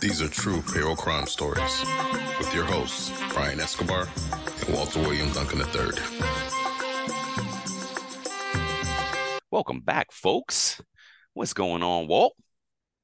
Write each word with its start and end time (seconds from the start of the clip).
These 0.00 0.22
are 0.22 0.28
true 0.28 0.62
payroll 0.62 0.96
crime 0.96 1.26
stories 1.26 1.84
with 2.38 2.52
your 2.54 2.64
hosts, 2.64 3.12
Brian 3.32 3.60
Escobar 3.60 4.08
and 4.66 4.74
Walter 4.74 5.00
William 5.00 5.30
Duncan 5.32 5.58
III. 5.60 5.92
Welcome 9.50 9.80
back, 9.80 10.10
folks. 10.12 10.80
What's 11.34 11.52
going 11.52 11.82
on, 11.82 12.06
Walt? 12.08 12.34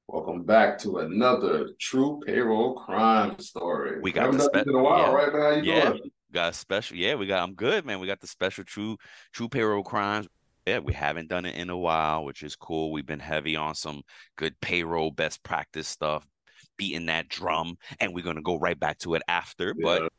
Welcome 0.09 0.45
back 0.45 0.79
to 0.81 0.99
another 0.99 1.71
true 1.81 2.21
payroll 2.25 2.75
crime 2.77 3.39
story. 3.41 4.01
We 4.01 4.13
got 4.13 4.33
the 4.33 4.39
done 4.39 4.47
spe- 4.47 4.67
in 4.69 4.75
a 4.75 4.83
while, 4.83 5.09
yeah. 5.09 5.13
right, 5.13 5.33
man? 5.33 5.43
How 5.43 5.51
you 5.51 5.73
Yeah. 5.73 5.89
doing? 5.91 6.11
Got 6.33 6.51
a 6.51 6.53
special. 6.55 6.97
Yeah, 6.97 7.15
we 7.17 7.27
got. 7.27 7.43
I'm 7.43 7.55
good, 7.55 7.85
man. 7.85 8.01
We 8.01 8.07
got 8.07 8.21
the 8.21 8.27
special 8.27 8.65
true 8.65 8.97
true 9.33 9.49
payroll 9.49 9.83
crimes. 9.85 10.29
Yeah, 10.67 10.79
we 10.81 10.93
haven't 10.95 11.29
done 11.29 11.45
it 11.45 11.55
in 11.57 11.71
a 11.71 11.77
while, 11.77 12.25
which 12.25 12.43
is 12.43 12.57
cool. 12.57 12.91
We've 12.91 13.07
been 13.07 13.21
heavy 13.21 13.55
on 13.55 13.75
some 13.75 14.03
good 14.37 14.59
payroll 14.61 15.13
best 15.13 15.43
practice 15.45 15.87
stuff, 15.87 16.27
beating 16.77 17.07
that 17.07 17.29
drum, 17.29 17.77
and 18.01 18.15
we're 18.15 18.25
gonna 18.25 18.43
go 18.43 18.59
right 18.59 18.79
back 18.79 18.99
to 18.99 19.15
it 19.15 19.23
after. 19.29 19.75
But 19.75 20.11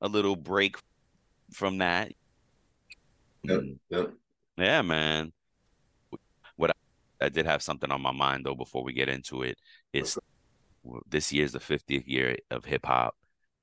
a 0.00 0.08
little 0.08 0.36
break 0.36 0.76
from 1.52 1.78
that. 1.78 2.12
Yep, 3.44 3.60
Mm, 3.60 3.78
yep. 3.90 4.12
Yeah, 4.58 4.82
man. 4.82 5.32
What 6.56 6.70
I, 6.70 7.26
I 7.26 7.28
did 7.28 7.46
have 7.46 7.62
something 7.62 7.90
on 7.90 8.02
my 8.02 8.12
mind 8.12 8.44
though 8.44 8.54
before 8.54 8.82
we 8.84 8.92
get 8.92 9.08
into 9.08 9.42
it. 9.42 9.58
It's 9.92 10.18
this 11.08 11.32
year's 11.32 11.52
the 11.52 11.60
50th 11.60 12.06
year 12.06 12.36
of 12.50 12.64
hip 12.64 12.86
hop, 12.86 13.14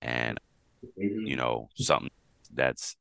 and 0.01 0.37
Mhm. 0.97 1.27
you 1.27 1.35
know 1.35 1.69
something 1.75 2.09
that's 2.53 2.95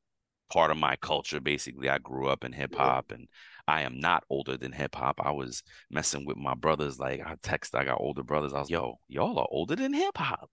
part 0.53 0.71
of 0.71 0.77
my 0.79 0.97
culture. 0.97 1.41
Basically, 1.41 1.89
I 1.89 1.99
grew 1.99 2.29
up 2.29 2.45
in 2.45 2.53
hip 2.53 2.75
hop, 2.75 3.11
and 3.11 3.29
I 3.69 3.83
am 3.83 3.99
not 3.99 4.25
older 4.31 4.57
than 4.57 4.73
hip 4.73 4.95
hop. 4.95 5.21
I 5.23 5.33
was 5.33 5.63
messing 5.91 6.25
with 6.25 6.37
my 6.37 6.55
brothers. 6.55 6.99
Like 6.99 7.21
I 7.21 7.35
text, 7.43 7.75
I 7.75 7.85
got 7.85 8.01
older 8.01 8.23
brothers. 8.23 8.53
I 8.55 8.61
was, 8.61 8.71
yo, 8.71 8.99
y'all 9.09 9.39
are 9.39 9.49
older 9.51 9.75
than 9.75 9.93
hip 9.93 10.17
hop. 10.17 10.51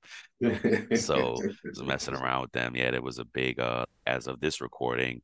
So 0.96 1.36
I 1.44 1.48
was 1.70 1.84
messing 1.84 2.16
around 2.16 2.42
with 2.42 2.52
them. 2.52 2.76
Yeah, 2.76 2.92
there 2.92 3.02
was 3.02 3.20
a 3.20 3.26
big 3.26 3.60
uh 3.60 3.86
as 4.06 4.28
of 4.28 4.40
this 4.40 4.62
recording, 4.62 5.22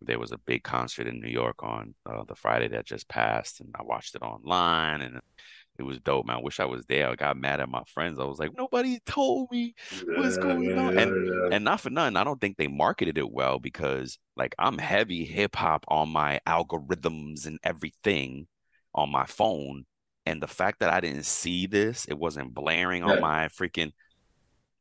there 0.00 0.18
was 0.18 0.32
a 0.32 0.38
big 0.38 0.62
concert 0.62 1.06
in 1.06 1.20
New 1.20 1.30
York 1.30 1.62
on 1.62 1.94
uh, 2.06 2.24
the 2.24 2.34
Friday 2.34 2.68
that 2.68 2.86
just 2.86 3.08
passed, 3.08 3.60
and 3.60 3.74
I 3.78 3.82
watched 3.82 4.14
it 4.14 4.22
online 4.22 5.00
and 5.00 5.20
it 5.78 5.82
was 5.84 6.00
dope, 6.00 6.26
man. 6.26 6.36
I 6.38 6.40
wish 6.42 6.60
I 6.60 6.64
was 6.64 6.84
there. 6.86 7.08
I 7.08 7.14
got 7.16 7.36
mad 7.36 7.60
at 7.60 7.68
my 7.68 7.82
friends. 7.86 8.18
I 8.18 8.24
was 8.24 8.38
like, 8.38 8.52
nobody 8.56 8.98
told 9.06 9.50
me 9.50 9.74
what's 10.14 10.36
Yeah, 10.36 10.42
going 10.42 10.70
yeah, 10.70 10.76
on. 10.76 10.94
And 10.96 11.12
yeah. 11.26 11.48
and 11.50 11.64
not 11.64 11.80
for 11.80 11.90
nothing, 11.90 12.16
I 12.16 12.24
don't 12.24 12.40
think 12.40 12.56
they 12.56 12.68
marketed 12.68 13.18
it 13.18 13.30
well 13.30 13.58
because 13.58 14.18
like 14.36 14.54
I'm 14.58 14.78
heavy 14.78 15.24
hip 15.24 15.56
hop 15.56 15.84
on 15.88 16.08
my 16.10 16.40
algorithms 16.46 17.46
and 17.46 17.58
everything 17.62 18.46
on 18.94 19.10
my 19.10 19.26
phone. 19.26 19.84
And 20.26 20.42
the 20.42 20.46
fact 20.48 20.80
that 20.80 20.90
I 20.90 21.00
didn't 21.00 21.24
see 21.24 21.66
this, 21.66 22.04
it 22.06 22.18
wasn't 22.18 22.54
blaring 22.54 23.02
on 23.02 23.20
my 23.20 23.48
freaking 23.48 23.92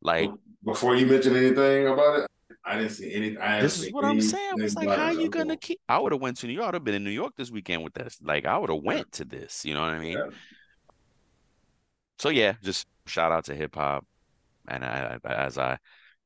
like 0.01 0.29
Before 0.63 0.95
you 0.95 1.05
mention 1.05 1.35
anything 1.35 1.87
about 1.87 2.19
it, 2.19 2.27
I 2.65 2.77
didn't 2.77 2.91
see 2.91 3.13
any. 3.13 3.37
I 3.37 3.61
this 3.61 3.79
is 3.79 3.91
what 3.91 4.05
I'm 4.05 4.21
saying. 4.21 4.51
I 4.51 4.55
was 4.55 4.75
like, 4.75 4.89
how 4.89 5.09
you 5.09 5.29
gonna 5.29 5.57
keep? 5.57 5.79
I 5.87 5.99
would 5.99 6.11
have 6.11 6.21
went 6.21 6.37
to 6.37 6.47
New 6.47 6.53
York. 6.53 6.67
I'd 6.67 6.73
have 6.75 6.83
been 6.83 6.95
in 6.95 7.03
New 7.03 7.11
York 7.11 7.33
this 7.37 7.49
weekend 7.51 7.83
with 7.83 7.93
this. 7.93 8.17
Like, 8.21 8.45
I 8.45 8.57
would 8.57 8.69
have 8.69 8.83
went 8.83 9.11
to 9.13 9.25
this. 9.25 9.65
You 9.65 9.73
know 9.73 9.81
what 9.81 9.91
I 9.91 9.99
mean? 9.99 10.17
So 12.19 12.29
yeah, 12.29 12.53
just 12.63 12.87
shout 13.05 13.31
out 13.31 13.45
to 13.45 13.55
hip 13.55 13.75
hop, 13.75 14.05
and 14.67 14.83
I, 14.85 15.19
as 15.25 15.57
I 15.57 15.77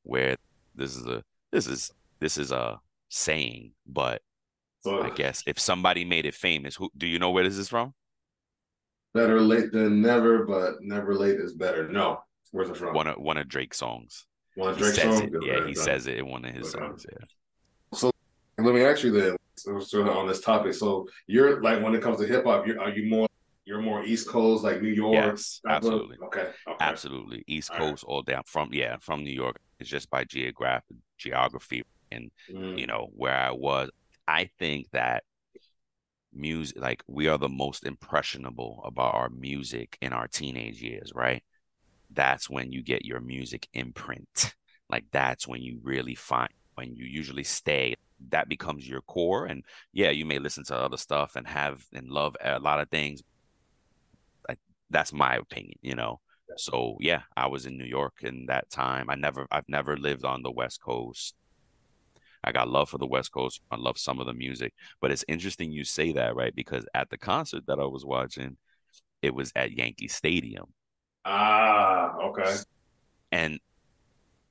wear 0.04 0.36
this 0.74 0.96
is 0.96 1.06
a 1.06 1.22
this 1.52 1.66
is 1.66 1.90
this 2.20 2.38
is 2.38 2.52
a 2.52 2.80
saying, 3.08 3.72
but 3.86 4.22
So 4.80 5.02
I 5.02 5.10
guess 5.10 5.42
if 5.46 5.58
somebody 5.60 6.04
made 6.04 6.26
it 6.26 6.34
famous, 6.34 6.76
who 6.76 6.90
do 6.96 7.06
you 7.06 7.18
know 7.18 7.30
where 7.30 7.44
this 7.44 7.58
is 7.58 7.68
from? 7.68 7.94
better 9.14 9.40
late 9.40 9.72
than 9.72 10.00
never, 10.02 10.44
but 10.44 10.76
never 10.80 11.14
late 11.14 11.38
is 11.38 11.52
better. 11.54 11.88
No, 11.88 12.20
where's 12.50 12.70
it 12.70 12.76
from? 12.76 12.94
One 12.94 13.06
of 13.06 13.16
one 13.18 13.36
of 13.36 13.48
Drake's 13.48 13.78
songs. 13.78 14.26
One 14.54 14.74
He 14.74 14.80
Drake 14.80 14.94
says 14.94 15.20
song? 15.20 15.28
it. 15.32 15.32
Yeah, 15.40 15.60
he 15.60 15.74
says 15.74 16.06
it 16.06 16.18
in 16.18 16.26
one 16.26 16.44
of 16.44 16.54
his 16.54 16.68
Okay. 16.68 16.78
songs. 16.78 17.06
Yeah. 17.10 17.26
So 17.94 18.10
let 18.58 18.74
me 18.74 18.84
ask 18.84 19.02
you 19.02 19.12
then, 19.12 19.36
so, 19.56 19.80
so 19.80 20.10
on 20.10 20.26
this 20.28 20.40
topic. 20.40 20.74
So 20.74 21.08
you're 21.26 21.62
like, 21.62 21.82
when 21.82 21.94
it 21.94 22.02
comes 22.02 22.18
to 22.20 22.26
hip 22.26 22.44
hop, 22.44 22.66
you're 22.66 22.80
are 22.80 22.90
you 22.90 23.08
more 23.08 23.26
you're 23.64 23.80
more 23.80 24.04
East 24.04 24.28
Coast, 24.28 24.64
like 24.64 24.82
New 24.82 24.88
York? 24.88 25.14
Yes, 25.14 25.60
absolutely. 25.68 26.16
Okay. 26.24 26.40
Okay. 26.40 26.76
Absolutely. 26.80 27.44
East 27.46 27.70
All 27.72 27.78
right. 27.78 27.90
Coast 27.90 28.04
all 28.04 28.22
down 28.22 28.42
from 28.46 28.70
yeah, 28.72 28.96
from 29.00 29.24
New 29.24 29.32
York. 29.32 29.56
It's 29.78 29.88
just 29.88 30.10
by 30.10 30.24
geographic 30.24 30.96
geography 31.18 31.84
and 32.10 32.30
Mm. 32.50 32.78
you 32.78 32.86
know 32.86 33.08
where 33.14 33.36
I 33.36 33.52
was. 33.52 33.90
I 34.28 34.50
think 34.58 34.90
that 34.92 35.24
music 36.32 36.78
like 36.80 37.02
we 37.06 37.28
are 37.28 37.38
the 37.38 37.48
most 37.48 37.84
impressionable 37.84 38.82
about 38.84 39.14
our 39.14 39.28
music 39.28 39.98
in 40.00 40.12
our 40.12 40.26
teenage 40.28 40.80
years, 40.82 41.12
right? 41.14 41.42
That's 42.10 42.50
when 42.50 42.72
you 42.72 42.82
get 42.82 43.04
your 43.04 43.20
music 43.20 43.68
imprint. 43.74 44.54
Like 44.90 45.04
that's 45.12 45.48
when 45.48 45.62
you 45.62 45.80
really 45.82 46.14
find 46.14 46.50
when 46.74 46.94
you 46.94 47.06
usually 47.06 47.44
stay. 47.44 47.94
That 48.30 48.48
becomes 48.48 48.88
your 48.88 49.00
core. 49.02 49.46
And 49.46 49.64
yeah, 49.92 50.10
you 50.10 50.26
may 50.26 50.38
listen 50.38 50.64
to 50.66 50.76
other 50.76 50.98
stuff 50.98 51.36
and 51.36 51.46
have 51.46 51.84
and 51.94 52.08
love 52.10 52.36
a 52.44 52.58
lot 52.58 52.80
of 52.80 52.90
things. 52.90 53.22
That's 54.92 55.12
my 55.12 55.36
opinion, 55.36 55.78
you 55.82 55.94
know. 55.94 56.20
So 56.56 56.98
yeah, 57.00 57.22
I 57.36 57.46
was 57.46 57.66
in 57.66 57.78
New 57.78 57.84
York 57.86 58.14
in 58.22 58.46
that 58.46 58.70
time. 58.70 59.08
I 59.08 59.14
never 59.14 59.46
I've 59.50 59.68
never 59.68 59.96
lived 59.96 60.24
on 60.24 60.42
the 60.42 60.50
West 60.50 60.82
Coast. 60.82 61.34
I 62.44 62.52
got 62.52 62.68
love 62.68 62.90
for 62.90 62.98
the 62.98 63.06
West 63.06 63.32
Coast. 63.32 63.60
I 63.70 63.76
love 63.76 63.96
some 63.98 64.20
of 64.20 64.26
the 64.26 64.34
music. 64.34 64.74
But 65.00 65.12
it's 65.12 65.24
interesting 65.28 65.72
you 65.72 65.84
say 65.84 66.12
that, 66.12 66.34
right? 66.34 66.54
Because 66.54 66.84
at 66.94 67.08
the 67.08 67.16
concert 67.16 67.64
that 67.68 67.78
I 67.78 67.84
was 67.84 68.04
watching, 68.04 68.56
it 69.22 69.34
was 69.34 69.52
at 69.54 69.72
Yankee 69.72 70.08
Stadium. 70.08 70.66
Ah, 71.24 72.16
okay. 72.24 72.56
And 73.30 73.60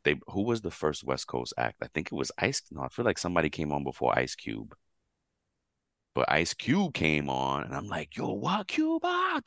they 0.03 0.19
who 0.27 0.43
was 0.43 0.61
the 0.61 0.71
first 0.71 1.03
West 1.03 1.27
Coast 1.27 1.53
act? 1.57 1.77
I 1.83 1.87
think 1.93 2.07
it 2.07 2.15
was 2.15 2.31
Ice. 2.39 2.63
No, 2.71 2.81
I 2.81 2.87
feel 2.87 3.05
like 3.05 3.17
somebody 3.19 3.49
came 3.49 3.71
on 3.71 3.83
before 3.83 4.17
Ice 4.17 4.35
Cube. 4.35 4.73
But 6.13 6.29
Ice 6.31 6.53
Cube 6.53 6.93
came 6.93 7.29
on, 7.29 7.63
and 7.63 7.73
I'm 7.73 7.87
like, 7.87 8.17
yo, 8.17 8.31
what 8.33 8.67
Cuba?" 8.67 9.41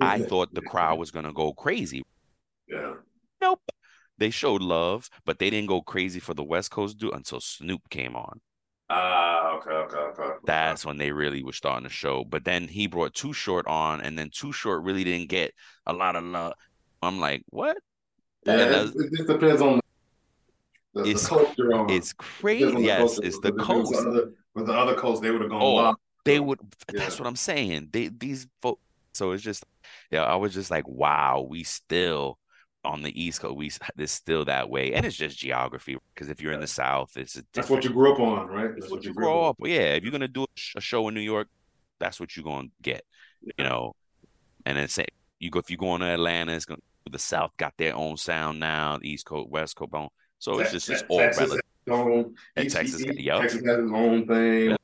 I 0.00 0.22
thought, 0.22 0.54
the 0.54 0.62
crowd 0.62 0.98
was 0.98 1.10
gonna 1.10 1.32
go 1.32 1.52
crazy. 1.52 2.02
Yeah. 2.68 2.94
Nope. 3.40 3.60
They 4.18 4.30
showed 4.30 4.62
love, 4.62 5.10
but 5.26 5.38
they 5.38 5.50
didn't 5.50 5.68
go 5.68 5.82
crazy 5.82 6.20
for 6.20 6.32
the 6.32 6.42
West 6.42 6.70
Coast 6.70 6.96
dude 6.96 7.12
until 7.14 7.38
Snoop 7.40 7.82
came 7.90 8.16
on. 8.16 8.40
Ah, 8.88 9.56
okay, 9.56 9.70
okay, 9.70 9.96
okay. 9.96 10.22
okay. 10.22 10.38
That's 10.46 10.86
when 10.86 10.96
they 10.96 11.12
really 11.12 11.42
were 11.42 11.52
starting 11.52 11.84
to 11.86 11.92
show. 11.92 12.24
But 12.24 12.44
then 12.44 12.66
he 12.66 12.86
brought 12.86 13.12
Too 13.14 13.34
Short 13.34 13.66
on, 13.66 14.00
and 14.00 14.18
then 14.18 14.30
Too 14.32 14.52
Short 14.52 14.84
really 14.84 15.04
didn't 15.04 15.28
get 15.28 15.52
a 15.86 15.92
lot 15.92 16.16
of 16.16 16.24
love. 16.24 16.54
I'm 17.02 17.20
like, 17.20 17.42
what? 17.50 17.76
Yeah, 18.46 18.54
it, 18.84 18.94
it 18.94 19.10
just 19.12 19.26
depends 19.28 19.60
on 19.60 19.80
the, 20.94 21.02
the 21.02 21.10
It's- 21.10 21.28
coast 21.28 21.52
you're 21.58 21.74
on. 21.74 21.90
It's 21.90 22.14
crazy. 22.14 22.64
on 22.64 22.82
Yes, 22.82 22.98
culture, 23.16 23.20
it's 23.26 23.38
the 23.40 23.52
because 23.52 23.90
if 23.90 23.98
it 23.98 24.06
was 24.06 24.14
coast. 24.14 24.28
With 24.54 24.66
the 24.66 24.72
other 24.72 24.94
coast, 24.94 25.20
they 25.20 25.30
would 25.30 25.42
have 25.42 25.50
gone 25.50 25.60
Oh, 25.62 25.72
wild. 25.74 25.96
They 26.26 26.40
would. 26.40 26.58
That's 26.92 27.18
what 27.18 27.26
I'm 27.26 27.36
saying. 27.36 27.88
They 27.92 28.08
these 28.08 28.46
folks. 28.60 28.82
So 29.14 29.32
it's 29.32 29.42
just, 29.42 29.64
yeah. 30.10 30.24
I 30.24 30.36
was 30.36 30.52
just 30.52 30.70
like, 30.70 30.86
wow. 30.86 31.46
We 31.48 31.64
still 31.64 32.38
on 32.84 33.02
the 33.02 33.20
East 33.20 33.40
Coast. 33.40 33.56
We 33.56 33.70
it's 33.98 34.12
still 34.12 34.44
that 34.44 34.68
way, 34.68 34.92
and 34.92 35.06
it's 35.06 35.16
just 35.16 35.38
geography. 35.38 35.96
Because 36.14 36.28
if 36.28 36.40
you're 36.40 36.52
in 36.52 36.60
the 36.60 36.66
South, 36.66 37.16
it's 37.16 37.36
a 37.36 37.44
That's 37.54 37.70
what 37.70 37.84
you 37.84 37.90
grew 37.90 38.12
up 38.12 38.20
on, 38.20 38.46
right? 38.48 38.70
That's 38.78 38.90
what 38.90 39.04
you 39.04 39.14
grow 39.14 39.44
up. 39.46 39.56
Yeah, 39.60 39.94
if 39.94 40.02
you're 40.02 40.12
gonna 40.12 40.28
do 40.28 40.46
a 40.76 40.80
show 40.80 41.08
in 41.08 41.14
New 41.14 41.20
York, 41.20 41.48
that's 41.98 42.20
what 42.20 42.36
you're 42.36 42.44
gonna 42.44 42.68
get. 42.82 43.04
You 43.58 43.64
know, 43.64 43.94
and 44.64 44.76
then 44.76 44.88
say 44.88 45.06
you 45.38 45.50
go 45.50 45.58
if 45.60 45.70
you 45.70 45.76
go 45.76 45.96
to 45.96 46.04
Atlanta, 46.04 46.52
it's 46.52 46.64
gonna 46.64 46.80
the 47.10 47.18
South 47.18 47.52
got 47.56 47.74
their 47.76 47.94
own 47.94 48.16
sound 48.16 48.60
now. 48.60 48.98
The 48.98 49.08
East 49.10 49.26
Coast, 49.26 49.48
West 49.48 49.76
Coast. 49.76 49.92
So 50.38 50.58
it's 50.58 50.72
just 50.72 50.90
it's 50.90 51.04
all 51.08 51.18
Texas 51.18 51.40
relative. 51.40 51.60
its 51.86 51.92
own- 51.92 52.34
And 52.56 52.70
Texas- 52.70 53.00
each- 53.04 53.20
yup. 53.20 53.42
Texas 53.42 53.62
has 53.64 53.78
its 53.78 53.92
own 53.94 54.26
thing. 54.26 54.76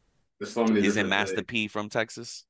There's 0.43 0.55
so 0.55 0.65
many. 0.65 0.85
Isn't 0.85 1.09
Master 1.09 1.37
things. 1.37 1.47
P 1.47 1.69
from 1.69 1.89
Texas? 1.89 2.45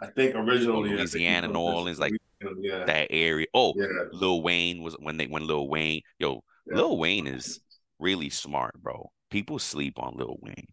I 0.00 0.06
think 0.06 0.34
originally 0.34 0.92
Or 0.94 0.96
Louisiana, 0.96 1.48
New 1.48 1.58
Orleans, 1.58 1.98
like 1.98 2.14
yeah, 2.58 2.86
That 2.86 3.08
area. 3.10 3.46
Oh, 3.52 3.74
yeah, 3.76 3.86
Lil 4.12 4.40
Wayne 4.40 4.82
was 4.82 4.96
when 4.98 5.18
they 5.18 5.26
when 5.26 5.46
Lil 5.46 5.68
Wayne, 5.68 6.00
yo, 6.18 6.42
Yeah. 6.66 6.76
Lil 6.76 6.96
Wayne 6.96 7.26
is 7.26 7.60
really 7.98 8.30
smart, 8.30 8.80
bro. 8.80 9.10
People 9.30 9.58
sleep 9.58 9.98
on 9.98 10.14
Lil 10.16 10.38
Wayne. 10.40 10.68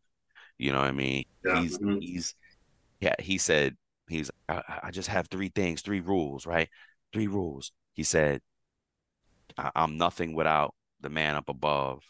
You 0.57 0.71
know 0.71 0.79
what 0.79 0.87
I 0.87 0.93
mean? 0.93 1.25
Yeah. 1.43 1.61
He's 1.61 1.77
Mhm. 1.77 2.01
he's 2.01 2.35
yeah, 3.01 3.15
he 3.19 3.37
said 3.37 3.75
he's 4.07 4.31
I, 4.47 4.81
I 4.83 4.91
just 4.91 5.09
have 5.09 5.27
three 5.27 5.49
things, 5.49 5.81
three 5.81 5.99
rules, 5.99 6.45
right? 6.45 6.69
Three 7.11 7.27
rules. 7.27 7.73
He 7.95 8.03
said 8.03 8.41
I, 9.57 9.71
I'm 9.75 9.97
nothing 9.97 10.33
without 10.35 10.73
the 11.01 11.09
man 11.09 11.35
up 11.35 11.49
above. 11.49 12.01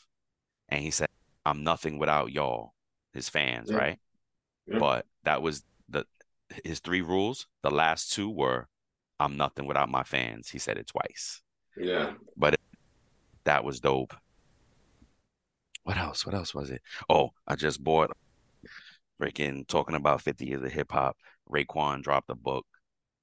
And 0.69 0.81
he 0.83 0.91
said, 0.91 1.09
I'm 1.45 1.63
nothing 1.63 1.97
without 1.97 2.31
y'all, 2.31 2.73
his 3.17 3.27
fans, 3.29 3.69
Yeah. 3.69 3.77
right? 3.77 3.99
Yeah. 4.67 4.79
But 4.79 5.05
that 5.25 5.41
was 5.41 5.63
the 5.89 6.05
his 6.63 6.79
three 6.79 7.01
rules. 7.01 7.47
The 7.63 7.71
last 7.71 8.13
two 8.13 8.29
were 8.29 8.67
I'm 9.19 9.35
nothing 9.35 9.65
without 9.67 9.89
my 9.89 10.03
fans. 10.03 10.49
He 10.49 10.59
said 10.59 10.77
it 10.77 10.87
twice. 10.87 11.41
yeah. 11.75 12.13
But 12.37 12.55
that 13.43 13.63
was 13.65 13.79
dope. 13.81 14.13
What 15.83 15.97
else? 15.97 16.25
What 16.25 16.35
else 16.35 16.53
was 16.53 16.69
it? 16.69 16.81
Oh, 17.09 17.31
I 17.47 17.55
just 17.55 17.83
bought 17.83 18.11
freaking 19.21 19.65
talking 19.67 19.95
about 19.95 20.21
50 20.21 20.45
years 20.45 20.61
of 20.63 20.71
hip 20.71 20.91
hop. 20.91 21.17
Raekwon 21.49 22.03
dropped 22.03 22.29
a 22.29 22.35
book. 22.35 22.65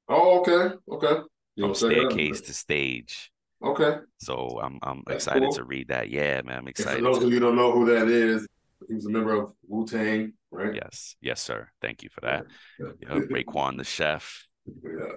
Oh, 0.08 0.40
okay, 0.40 0.74
okay. 0.90 1.20
You 1.56 1.66
from 1.66 1.74
staircase 1.74 2.40
to 2.42 2.52
stage. 2.54 3.30
Okay. 3.62 3.96
So 4.18 4.60
I'm 4.62 4.78
I'm 4.82 5.02
That's 5.06 5.24
excited 5.26 5.42
cool. 5.44 5.52
to 5.54 5.64
read 5.64 5.88
that. 5.88 6.08
Yeah, 6.10 6.40
man, 6.42 6.58
I'm 6.58 6.66
And 6.66 6.76
for 6.76 6.82
excited. 6.82 7.04
those 7.04 7.22
of 7.22 7.30
you 7.32 7.38
don't 7.40 7.56
know 7.56 7.70
who 7.72 7.86
that 7.86 8.08
is, 8.08 8.46
he 8.88 8.94
was 8.94 9.06
a 9.06 9.10
member 9.10 9.34
of 9.34 9.52
Wu 9.66 9.86
Tang, 9.86 10.32
right? 10.50 10.74
Yes, 10.74 11.16
yes, 11.20 11.40
sir. 11.40 11.68
Thank 11.80 12.02
you 12.02 12.08
for 12.10 12.20
that. 12.22 12.46
Yeah. 12.78 12.86
Yeah, 13.00 13.20
Raekwon 13.30 13.76
the 13.78 13.84
chef. 13.84 14.46
Yeah. 14.82 15.12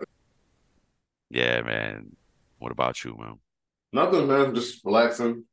Yeah, 1.29 1.61
man. 1.61 2.15
What 2.59 2.71
about 2.71 3.03
you, 3.03 3.15
man? 3.17 3.39
Nothing, 3.93 4.27
man. 4.27 4.55
Just 4.55 4.83
relaxing. 4.85 5.43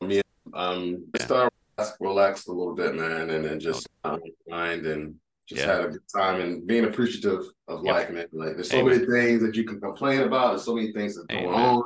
Me, 0.00 0.20
um, 0.54 1.04
Yeah. 1.18 1.24
start 1.24 1.52
relaxed 2.00 2.48
a 2.48 2.52
little 2.52 2.74
bit, 2.74 2.94
man, 2.94 3.30
and 3.30 3.44
then 3.44 3.60
just 3.60 3.88
um, 4.04 4.20
mind 4.48 4.86
and 4.86 5.16
just 5.46 5.62
Yeah. 5.62 5.76
had 5.76 5.84
a 5.84 5.88
good 5.88 6.02
time 6.14 6.40
and 6.40 6.66
being 6.66 6.84
appreciative 6.84 7.44
of 7.68 7.84
Yep. 7.84 7.94
life, 7.94 8.10
man. 8.10 8.26
Like 8.32 8.54
there's 8.54 8.70
so 8.70 8.78
Amen. 8.78 8.98
many 9.00 9.06
things 9.06 9.42
that 9.42 9.54
you 9.54 9.64
can 9.64 9.80
complain 9.80 10.20
about. 10.22 10.50
There's 10.50 10.64
so 10.64 10.74
many 10.74 10.92
things 10.92 11.16
that's 11.16 11.26
going 11.26 11.46
on. 11.48 11.82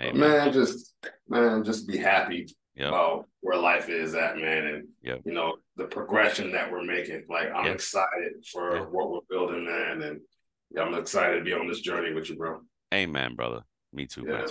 Amen. 0.00 0.20
Man, 0.20 0.52
just 0.52 0.94
man, 1.28 1.64
just 1.64 1.86
be 1.86 1.96
happy 1.96 2.46
Yep. 2.76 2.88
about 2.88 3.28
where 3.40 3.56
life 3.58 3.88
is 3.88 4.14
at, 4.14 4.36
man, 4.36 4.66
and 4.66 4.88
Yep. 5.02 5.22
you 5.24 5.32
know 5.32 5.56
the 5.76 5.86
progression 5.86 6.52
that 6.52 6.70
we're 6.70 6.84
making. 6.84 7.24
Like 7.28 7.50
I'm 7.54 7.66
Yeah. 7.66 7.72
excited 7.72 8.44
for 8.52 8.76
Yeah. 8.76 8.82
what 8.82 9.10
we're 9.10 9.20
building, 9.30 9.64
man, 9.64 10.02
and 10.02 10.20
yeah, 10.70 10.82
I'm 10.82 10.94
excited 10.94 11.38
to 11.38 11.44
be 11.44 11.52
on 11.54 11.66
this 11.68 11.80
journey 11.80 12.12
with 12.12 12.28
you, 12.28 12.36
bro. 12.36 12.60
Amen, 12.92 13.34
brother. 13.34 13.62
Me 13.92 14.06
too, 14.06 14.24
Yeah. 14.26 14.32
man. 14.38 14.48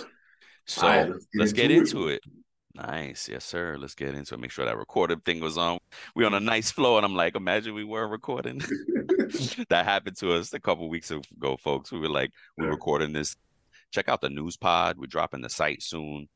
So 0.66 0.86
right, 0.86 1.08
let's 1.08 1.26
get 1.26 1.40
let's 1.40 1.52
get 1.52 1.70
into 1.70 2.08
it. 2.08 2.22
it. 2.26 2.32
Nice. 2.74 3.28
Yes, 3.28 3.44
sir. 3.44 3.76
Let's 3.78 3.94
get 3.94 4.14
into 4.14 4.34
it. 4.34 4.40
Make 4.40 4.50
sure 4.50 4.64
that 4.66 4.76
recorded 4.76 5.24
thing 5.24 5.40
was 5.40 5.56
on. 5.56 5.78
We 6.14 6.24
on 6.26 6.34
a 6.34 6.40
nice 6.40 6.70
flow. 6.70 6.96
And 6.98 7.06
I'm 7.06 7.14
like, 7.14 7.34
imagine 7.36 7.74
we 7.74 7.84
were 7.84 8.06
recording. 8.06 8.58
that 9.70 9.84
happened 9.86 10.16
to 10.18 10.32
us 10.32 10.52
a 10.52 10.60
couple 10.60 10.88
weeks 10.90 11.10
ago, 11.10 11.56
folks. 11.56 11.90
We 11.92 12.00
were 12.00 12.08
like, 12.10 12.32
we're 12.58 12.64
Yeah. 12.64 12.70
recording 12.70 13.12
this. 13.12 13.34
Check 13.92 14.08
out 14.08 14.20
the 14.20 14.28
news 14.28 14.56
pod. 14.58 14.98
We're 14.98 15.06
dropping 15.06 15.40
the 15.42 15.48
site 15.48 15.82
soon. 15.82 16.28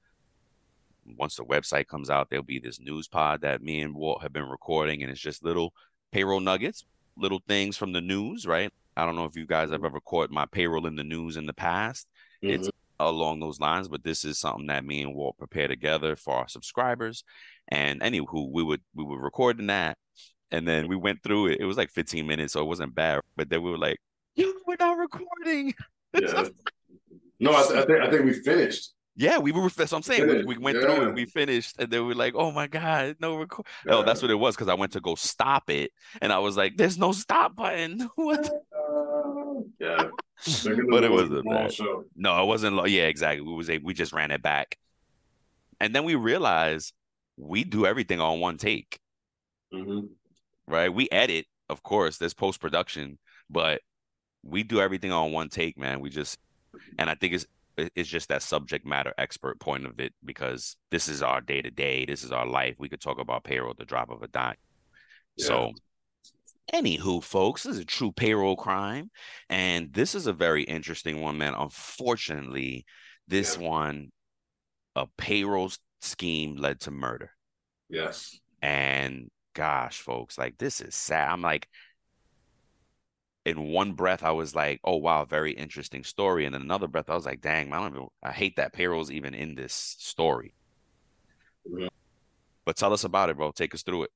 Once 1.17 1.37
the 1.37 1.45
website 1.45 1.87
comes 1.87 2.11
out, 2.11 2.29
there'll 2.31 2.45
be 2.45 2.59
this 2.59 2.81
news 2.81 3.09
pod 3.09 3.41
that 3.43 3.63
me 3.63 3.81
and 3.81 3.95
Walt 3.95 4.23
have 4.23 4.33
been 4.33 4.49
recording, 4.49 5.03
and 5.03 5.11
it's 5.11 5.21
just 5.21 5.45
little 5.45 5.73
payroll 6.13 6.41
nuggets, 6.41 6.85
little 7.17 7.41
things 7.49 7.77
from 7.77 7.93
the 7.93 8.01
news, 8.01 8.47
right? 8.47 8.73
I 8.97 9.05
don't 9.07 9.17
know 9.17 9.25
if 9.25 9.37
you 9.37 9.47
guys 9.47 9.71
have 9.71 9.85
ever 9.85 10.01
caught 10.01 10.31
my 10.31 10.47
payroll 10.47 10.87
in 10.87 10.97
the 10.97 11.05
news 11.05 11.37
in 11.37 11.47
the 11.47 11.53
past 11.55 12.09
It's- 12.43 12.67
Mhm. 12.69 12.71
along 13.01 13.41
those 13.41 13.61
lines, 13.61 13.89
but 13.89 14.03
this 14.05 14.25
is 14.25 14.39
something 14.39 14.67
that 14.67 14.85
me 14.85 15.03
and 15.03 15.15
Walt 15.15 15.39
prepare 15.39 15.69
together 15.69 16.17
for 16.17 16.35
our 16.35 16.49
subscribers. 16.49 17.23
And 17.69 18.01
anywho, 18.01 18.51
we 18.51 18.63
would 18.63 18.83
we 18.95 19.05
were 19.05 19.21
recording 19.21 19.69
that, 19.69 19.97
and 20.51 20.67
then 20.67 20.89
we 20.89 20.97
went 20.97 21.23
through 21.23 21.49
it. 21.49 21.61
It 21.61 21.65
was 21.67 21.77
like 21.77 21.91
15 21.91 22.27
minutes, 22.27 22.53
so 22.55 22.61
it 22.61 22.67
wasn't 22.67 22.95
bad. 22.95 23.21
But 23.37 23.49
then 23.49 23.63
we 23.63 23.71
were 23.71 23.79
like, 23.79 23.99
"Yo, 24.35 24.53
we're 24.67 24.77
not 24.79 24.99
recording." 24.99 25.73
yeah. 26.15 26.49
No, 27.39 27.55
I, 27.55 27.63
th- 27.63 27.75
I 27.79 27.85
think 27.87 28.01
I 28.03 28.11
think 28.11 28.25
we 28.25 28.33
finished. 28.35 28.93
Yeah, 29.21 29.37
we 29.37 29.53
were. 29.53 29.69
That's 29.69 29.93
what 29.93 29.99
I'm 29.99 30.03
saying. 30.03 30.27
We, 30.27 30.45
we 30.45 30.57
went 30.57 30.79
through 30.81 31.09
it. 31.09 31.15
We 31.15 31.27
finished, 31.27 31.77
and 31.79 31.91
then 31.91 32.07
we're 32.07 32.15
like, 32.15 32.35
"Oh 32.35 32.51
my 32.53 32.67
god, 32.67 33.17
no 33.21 33.37
record." 33.37 33.67
Oh, 33.87 34.03
that's 34.03 34.23
what 34.23 34.31
it 34.31 34.35
was 34.37 34.57
because 34.57 34.69
I 34.69 34.75
went 34.75 34.93
to 34.93 35.01
go 35.01 35.15
stop 35.15 35.69
it, 35.69 35.93
and 36.23 36.33
I 36.33 36.39
was 36.39 36.57
like, 36.57 36.79
"There's 36.79 36.97
no 36.97 37.13
stop 37.13 37.55
button." 37.55 38.09
what? 38.15 38.49
yeah. 39.79 40.09
But 40.91 41.05
it 41.05 41.11
wasn't 41.13 41.45
long 41.45 41.65
bad. 41.65 41.75
show. 41.75 42.05
No, 42.17 42.43
it 42.43 42.47
wasn't. 42.47 42.77
lo- 42.77 42.87
Yeah, 42.87 43.03
exactly. 43.09 43.47
We 43.47 43.53
was 43.53 43.69
a, 43.69 43.77
we 43.77 43.93
just 43.93 44.15
ran 44.15 44.31
it 44.31 44.41
back, 44.41 44.79
and 45.81 45.95
then 45.95 46.05
we 46.05 46.15
realized 46.15 46.95
we 47.37 47.63
do 47.63 47.85
everything 47.85 48.21
on 48.21 48.41
one 48.41 48.57
take, 48.57 48.99
Mhm. 49.75 50.09
right? 50.67 50.89
We 50.93 51.11
edit, 51.13 51.45
of 51.69 51.83
course. 51.83 52.17
There's 52.17 52.33
post 52.33 52.59
production, 52.59 53.19
but 53.51 53.83
we 54.43 54.63
do 54.63 54.81
everything 54.81 55.13
on 55.13 55.33
one 55.33 55.51
take, 55.51 55.77
man. 55.77 56.01
We 56.01 56.09
just, 56.09 56.39
and 56.99 57.11
I 57.11 57.15
think 57.17 57.35
it's 57.35 57.45
it- 57.45 57.51
it's 57.95 58.09
just 58.09 58.29
that 58.29 58.43
subject 58.43 58.85
matter 58.87 59.13
expert 59.19 59.59
point 59.61 59.87
of 59.87 59.99
it 60.01 60.13
because 60.25 60.77
this 60.91 61.09
is 61.09 61.23
our 61.23 61.41
day 61.41 61.63
to 61.63 61.71
day. 61.71 62.05
This 62.05 62.25
is 62.25 62.33
our 62.33 62.47
life. 62.47 62.77
We 62.79 62.89
could 62.89 63.01
talk 63.01 63.19
about 63.19 63.45
payroll 63.45 63.71
at 63.71 63.79
the 63.79 63.85
drop 63.85 64.11
of 64.11 64.23
a 64.23 64.29
dime. 64.29 64.57
Yeah. 65.37 65.47
So, 65.47 65.73
anywho, 66.73 67.23
folks, 67.23 67.63
this 67.63 67.75
is 67.75 67.83
a 67.83 67.85
true 67.85 68.13
payroll 68.13 68.57
crime, 68.57 69.11
and 69.49 69.93
this 69.93 70.15
is 70.15 70.27
a 70.27 70.33
very 70.33 70.63
interesting 70.65 71.21
one, 71.21 71.39
man. 71.39 71.55
Unfortunately, 71.55 72.85
this 73.29 73.57
Yeah. 73.57 73.69
one, 73.69 74.13
a 74.97 75.07
payroll 75.17 75.71
scheme 76.01 76.57
led 76.57 76.81
to 76.81 76.91
murder, 76.91 77.33
Yes. 77.89 78.39
and 78.63 79.31
gosh, 79.55 79.99
folks, 80.01 80.39
like 80.39 80.59
this 80.59 80.81
is 80.81 80.95
sad. 80.95 81.31
I'm 81.31 81.43
like, 81.43 81.69
in 83.47 83.69
one 83.69 83.93
breath, 83.93 84.23
I 84.23 84.33
was 84.33 84.55
like, 84.55 84.81
"Oh 84.85 84.97
wow, 84.97 85.25
very 85.25 85.53
interesting 85.53 86.05
story," 86.05 86.45
and 86.45 86.55
in 86.55 86.63
another 86.63 86.89
breath, 86.89 87.09
I 87.09 87.15
was 87.15 87.27
like, 87.27 87.41
"Dang, 87.41 87.71
man, 87.71 87.79
I 87.79 87.83
don't 87.83 87.97
even, 87.97 88.09
I 88.23 88.33
hate 88.33 88.57
that 88.57 88.73
payroll's 88.73 89.11
even 89.11 89.35
in 89.35 89.55
this 89.55 89.73
story." 89.99 90.55
Yeah. 91.65 91.89
But 92.65 92.77
tell 92.77 92.93
us 92.93 93.05
about 93.05 93.31
it, 93.31 93.37
bro. 93.37 93.51
Take 93.53 93.75
us 93.75 93.83
through 93.83 94.05
it. 94.05 94.11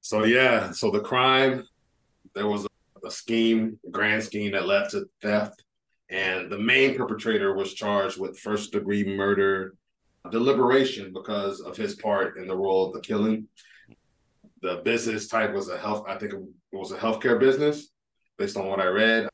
So 0.00 0.24
yeah, 0.24 0.72
so 0.72 0.90
the 0.90 1.00
crime, 1.00 1.64
there 2.34 2.46
was 2.46 2.64
a, 2.64 3.06
a 3.06 3.10
scheme, 3.10 3.78
a 3.86 3.90
grand 3.90 4.22
scheme 4.22 4.52
that 4.52 4.66
led 4.66 4.88
to 4.90 5.06
theft, 5.20 5.64
and 6.08 6.50
the 6.50 6.58
main 6.58 6.96
perpetrator 6.96 7.54
was 7.54 7.74
charged 7.74 8.18
with 8.18 8.38
first 8.38 8.72
degree 8.72 9.04
murder, 9.16 9.74
deliberation 10.30 11.12
because 11.12 11.60
of 11.60 11.76
his 11.76 11.96
part 11.96 12.36
in 12.36 12.46
the 12.46 12.56
role 12.56 12.88
of 12.88 12.94
the 12.94 13.00
killing. 13.00 13.48
The 14.60 14.82
business 14.84 15.26
type 15.26 15.52
was 15.52 15.68
a 15.68 15.78
health, 15.78 16.04
I 16.06 16.16
think 16.16 16.34
it 16.34 16.40
was 16.72 16.92
a 16.92 16.98
healthcare 16.98 17.38
business, 17.38 17.91
based 18.38 18.56
on 18.56 18.66
what 18.66 18.80
I 18.80 18.86
read. 18.86 19.28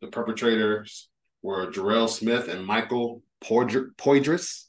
The 0.00 0.08
perpetrators 0.08 1.08
were 1.42 1.70
Jarrell 1.70 2.08
Smith 2.08 2.48
and 2.48 2.64
Michael 2.64 3.22
Poydr- 3.42 3.94
Poydras. 3.96 4.64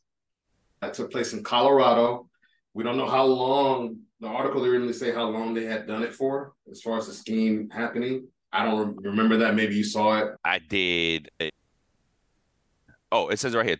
That 0.81 0.93
took 0.93 1.11
place 1.11 1.33
in 1.33 1.43
Colorado. 1.43 2.29
We 2.73 2.83
don't 2.83 2.97
know 2.97 3.09
how 3.09 3.25
long 3.25 3.97
the 4.19 4.27
article 4.27 4.63
didn't 4.63 4.81
really 4.81 4.93
say 4.93 5.11
how 5.11 5.27
long 5.29 5.53
they 5.53 5.65
had 5.65 5.87
done 5.87 6.03
it 6.03 6.13
for 6.13 6.53
as 6.71 6.81
far 6.81 6.97
as 6.97 7.07
the 7.07 7.13
scheme 7.13 7.69
happening. 7.69 8.27
I 8.51 8.65
don't 8.65 8.79
rem- 8.79 8.97
remember 9.01 9.37
that. 9.37 9.55
Maybe 9.55 9.75
you 9.75 9.83
saw 9.83 10.19
it. 10.19 10.35
I 10.43 10.59
did. 10.59 11.29
Oh, 13.11 13.29
it 13.29 13.39
says 13.39 13.55
right 13.55 13.65
here. 13.65 13.77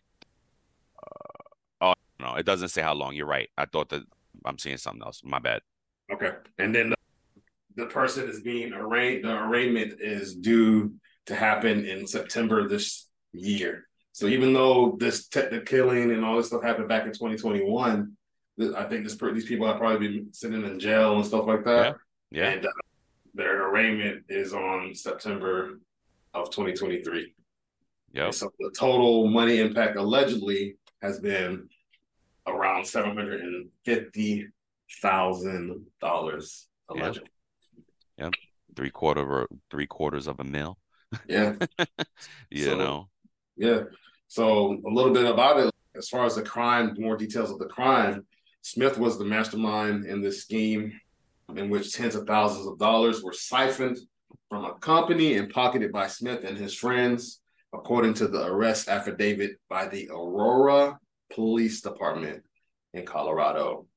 Uh, 1.04 1.44
oh 1.82 1.94
no, 2.20 2.36
it 2.36 2.46
doesn't 2.46 2.70
say 2.70 2.82
how 2.82 2.94
long. 2.94 3.16
You're 3.16 3.28
right. 3.28 3.50
I 3.58 3.66
thought 3.66 3.90
that 3.90 4.04
I'm 4.46 4.58
seeing 4.58 4.78
something 4.78 5.04
else. 5.04 5.22
My 5.24 5.40
bad. 5.40 5.62
Okay. 6.12 6.32
And 6.58 6.74
then 6.74 6.94
the, 7.78 7.86
person 7.86 8.28
is 8.28 8.42
being 8.42 8.74
arraigned. 8.74 9.24
The 9.24 9.36
arraignment 9.38 10.02
is 10.02 10.36
due 10.36 10.94
to 11.28 11.36
happen 11.36 11.86
in 11.86 12.06
September 12.06 12.68
this 12.68 13.08
year. 13.32 13.88
So 14.12 14.28
even 14.28 14.52
though 14.54 14.98
this 15.00 15.28
te- 15.28 15.48
the 15.50 15.62
killing 15.62 16.12
and 16.12 16.26
all 16.26 16.38
this 16.38 16.48
stuff 16.48 16.64
happened 16.64 16.90
back 16.90 17.06
in 17.06 17.12
2021, 17.14 18.18
th- 18.60 18.74
I 18.74 18.84
think 18.86 19.04
this 19.04 19.16
these 19.16 19.46
people 19.46 19.68
have 19.68 19.78
probably 19.78 20.08
been 20.08 20.34
sitting 20.34 20.64
in 20.64 20.80
jail 20.80 21.16
and 21.16 21.26
stuff 21.26 21.46
like 21.46 21.64
that. 21.66 21.96
Yeah. 22.32 22.50
And 22.50 22.66
uh, 22.66 22.70
their 23.36 23.70
arraignment 23.70 24.24
is 24.28 24.54
on 24.54 24.96
September 24.96 25.80
of 26.34 26.50
2023. 26.50 27.34
Yep. 28.14 28.26
And 28.26 28.34
So 28.34 28.52
the 28.60 28.72
total 28.78 29.28
money 29.28 29.60
impact 29.60 29.98
allegedly 29.98 30.78
has 31.02 31.20
been 31.20 31.70
around 32.48 32.88
seven 32.88 33.16
hundred 33.16 33.42
and 33.42 33.70
fifty 33.86 34.48
thousand 35.02 35.86
dollars 36.02 36.68
allegedly. 36.90 37.30
Three 38.76 38.90
quarter 38.92 39.48
three 39.72 39.88
quarters 39.88 40.28
of 40.28 40.40
a 40.40 40.44
mil. 40.44 40.78
Yeah, 41.28 41.56
You 42.52 42.64
So- 42.66 42.78
know. 42.78 43.10
yeah. 43.56 43.82
So 44.28 44.74
a 44.86 44.90
little 44.92 45.14
bit 45.14 45.26
about 45.26 45.60
it, 45.60 45.74
as 45.96 46.10
far 46.10 46.26
as 46.26 46.36
the 46.36 46.42
crime, 46.44 46.94
more 47.00 47.16
details 47.18 47.50
of 47.50 47.60
the 47.60 47.68
crime. 47.68 48.26
Smith 48.62 48.98
was 48.98 49.18
the 49.18 49.24
mastermind 49.26 50.06
in 50.06 50.22
this 50.22 50.42
scheme, 50.42 51.00
in 51.56 51.70
which 51.70 51.94
tens 51.94 52.14
of 52.16 52.28
thousands 52.28 52.68
of 52.68 52.78
dollars 52.78 53.24
were 53.24 53.32
siphoned 53.32 53.98
from 54.50 54.66
a 54.66 54.74
company 54.80 55.38
and 55.38 55.50
pocketed 55.50 55.94
by 55.94 56.08
Smith 56.08 56.44
and 56.44 56.58
his 56.58 56.74
friends, 56.76 57.40
according 57.74 58.14
to 58.16 58.28
the 58.28 58.46
arrest 58.46 58.90
affidavit 58.90 59.52
by 59.70 59.88
the 59.88 60.10
Aurora 60.12 61.00
Police 61.32 61.80
Department 61.82 62.44
in 62.94 63.06
Colorado. 63.06 63.88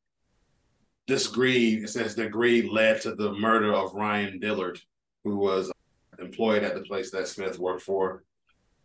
This 1.11 1.27
greed, 1.27 1.83
it 1.83 1.89
says 1.89 2.15
the 2.15 2.29
greed 2.29 2.71
led 2.71 3.01
to 3.01 3.17
the 3.17 3.33
murder 3.33 3.75
of 3.75 3.95
Ryan 3.95 4.39
Dillard, 4.39 4.79
who 5.25 5.39
was 5.39 5.69
uh, 5.69 6.23
employed 6.23 6.63
at 6.63 6.77
the 6.77 6.83
place 6.83 7.11
that 7.11 7.27
Smith 7.27 7.59
worked 7.59 7.83
for, 7.83 8.23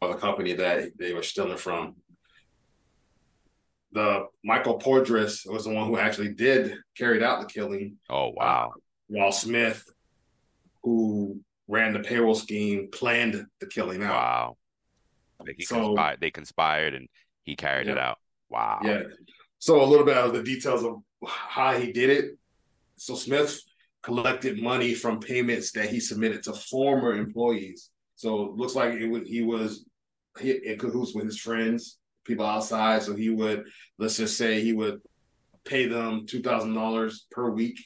or 0.01 0.07
the 0.11 0.15
company 0.19 0.53
that 0.53 0.97
they 0.97 1.13
were 1.13 1.21
stealing 1.21 1.55
from. 1.57 1.93
The 3.91 4.25
Michael 4.43 4.79
Poydras 4.79 5.45
was 5.45 5.65
the 5.65 5.69
one 5.69 5.87
who 5.87 5.99
actually 5.99 6.29
did 6.29 6.75
carried 6.97 7.21
out 7.21 7.41
the 7.41 7.45
killing, 7.45 7.97
Oh 8.09 8.29
uh, 8.29 8.33
wow. 8.33 8.73
while 9.05 9.31
Smith, 9.31 9.83
who 10.81 11.39
ran 11.67 11.93
the 11.93 11.99
payroll 11.99 12.33
scheme, 12.33 12.89
planned 12.91 13.45
the 13.59 13.67
killing 13.67 14.01
out. 14.01 14.13
Wow. 14.15 14.57
They, 15.45 15.63
So- 15.63 15.75
conspired, 15.75 16.21
they 16.21 16.31
conspired 16.31 16.95
and 16.95 17.07
he 17.43 17.55
carried 17.55 17.87
it 17.87 17.99
out. 17.99 18.17
Wow. 18.49 18.79
Yeah. 18.83 19.03
So 19.59 19.83
a 19.83 19.85
little 19.85 20.07
bit 20.07 20.17
of 20.17 20.33
the 20.33 20.41
details 20.41 20.83
of 20.83 20.95
how 21.25 21.77
he 21.77 21.91
did 21.91 22.09
it. 22.09 22.37
So 22.97 23.15
Smith 23.15 23.59
collected 24.03 24.61
money 24.61 24.93
from 24.93 25.19
payments 25.19 25.71
that 25.71 25.89
he 25.89 25.99
submitted 25.99 26.43
to 26.43 26.53
former 26.53 27.13
employees. 27.13 27.89
So 28.15 28.45
it 28.45 28.51
looks 28.51 28.75
like 28.75 28.93
it 28.93 29.07
was, 29.07 29.27
he 29.27 29.41
was 29.41 29.85
in 30.41 30.77
cahoots 30.77 31.13
with 31.13 31.25
his 31.25 31.39
friends, 31.39 31.97
people 32.23 32.45
outside. 32.45 33.03
So 33.03 33.15
he 33.15 33.29
would, 33.29 33.65
let's 33.97 34.17
just 34.17 34.37
say, 34.37 34.61
he 34.61 34.73
would 34.73 35.01
pay 35.65 35.87
them 35.87 36.25
two 36.27 36.41
thousand 36.41 36.75
dollars 36.75 37.25
per 37.31 37.49
week 37.49 37.79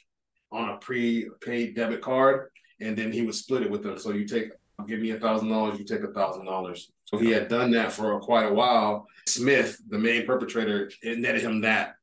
on 0.52 0.68
a 0.68 0.76
pre-paid 0.76 1.74
debit 1.74 2.02
card, 2.02 2.50
and 2.80 2.96
then 2.96 3.12
he 3.12 3.22
would 3.22 3.34
split 3.34 3.62
it 3.62 3.70
with 3.70 3.82
them. 3.82 3.98
So 3.98 4.12
you 4.12 4.26
take, 4.26 4.50
give 4.86 5.00
me 5.00 5.10
a 5.12 5.18
thousand 5.18 5.48
dollars, 5.48 5.78
you 5.78 5.84
take 5.84 6.02
a 6.02 6.12
thousand 6.12 6.44
dollars. 6.44 6.90
So 7.04 7.18
he 7.18 7.30
had 7.30 7.48
done 7.48 7.70
that 7.72 7.92
for 7.92 8.20
quite 8.20 8.46
a 8.46 8.52
while. 8.52 9.06
Smith, 9.26 9.80
the 9.88 9.98
main 9.98 10.26
perpetrator, 10.26 10.90
netted 11.02 11.42
him 11.42 11.62
that 11.62 11.94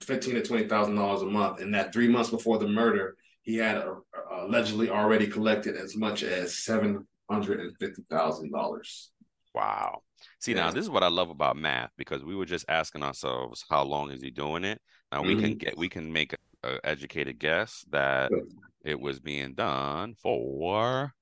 fifteen 0.00 0.34
to 0.34 0.42
twenty 0.42 0.68
thousand 0.68 0.96
dollars 0.96 1.22
a 1.22 1.26
month, 1.26 1.60
and 1.60 1.74
that 1.74 1.92
three 1.92 2.08
months 2.08 2.30
before 2.30 2.58
the 2.58 2.68
murder, 2.68 3.16
he 3.42 3.56
had 3.56 3.78
uh, 3.78 3.94
allegedly 4.32 4.90
already 4.90 5.26
collected 5.26 5.76
as 5.76 5.96
much 5.96 6.22
as 6.22 6.58
seven 6.58 7.06
hundred 7.30 7.60
and 7.60 7.76
fifty 7.78 8.02
thousand 8.10 8.52
dollars. 8.52 9.10
Wow. 9.54 10.02
See 10.40 10.52
yeah. 10.52 10.66
now, 10.66 10.70
this 10.70 10.84
is 10.84 10.90
what 10.90 11.02
I 11.02 11.08
love 11.08 11.30
about 11.30 11.56
math 11.56 11.90
because 11.96 12.24
we 12.24 12.34
were 12.34 12.46
just 12.46 12.64
asking 12.68 13.02
ourselves, 13.02 13.64
how 13.68 13.82
long 13.84 14.10
is 14.10 14.22
he 14.22 14.30
doing 14.30 14.64
it? 14.64 14.80
Now 15.10 15.20
mm-hmm. 15.20 15.28
we 15.28 15.34
can 15.34 15.50
mm-hmm. 15.50 15.58
get 15.58 15.78
we 15.78 15.88
can 15.88 16.12
make 16.12 16.34
an 16.62 16.78
educated 16.84 17.38
guess 17.38 17.84
that 17.90 18.30
it 18.84 19.00
was 19.00 19.20
being 19.20 19.54
done 19.54 20.14
for 20.14 21.12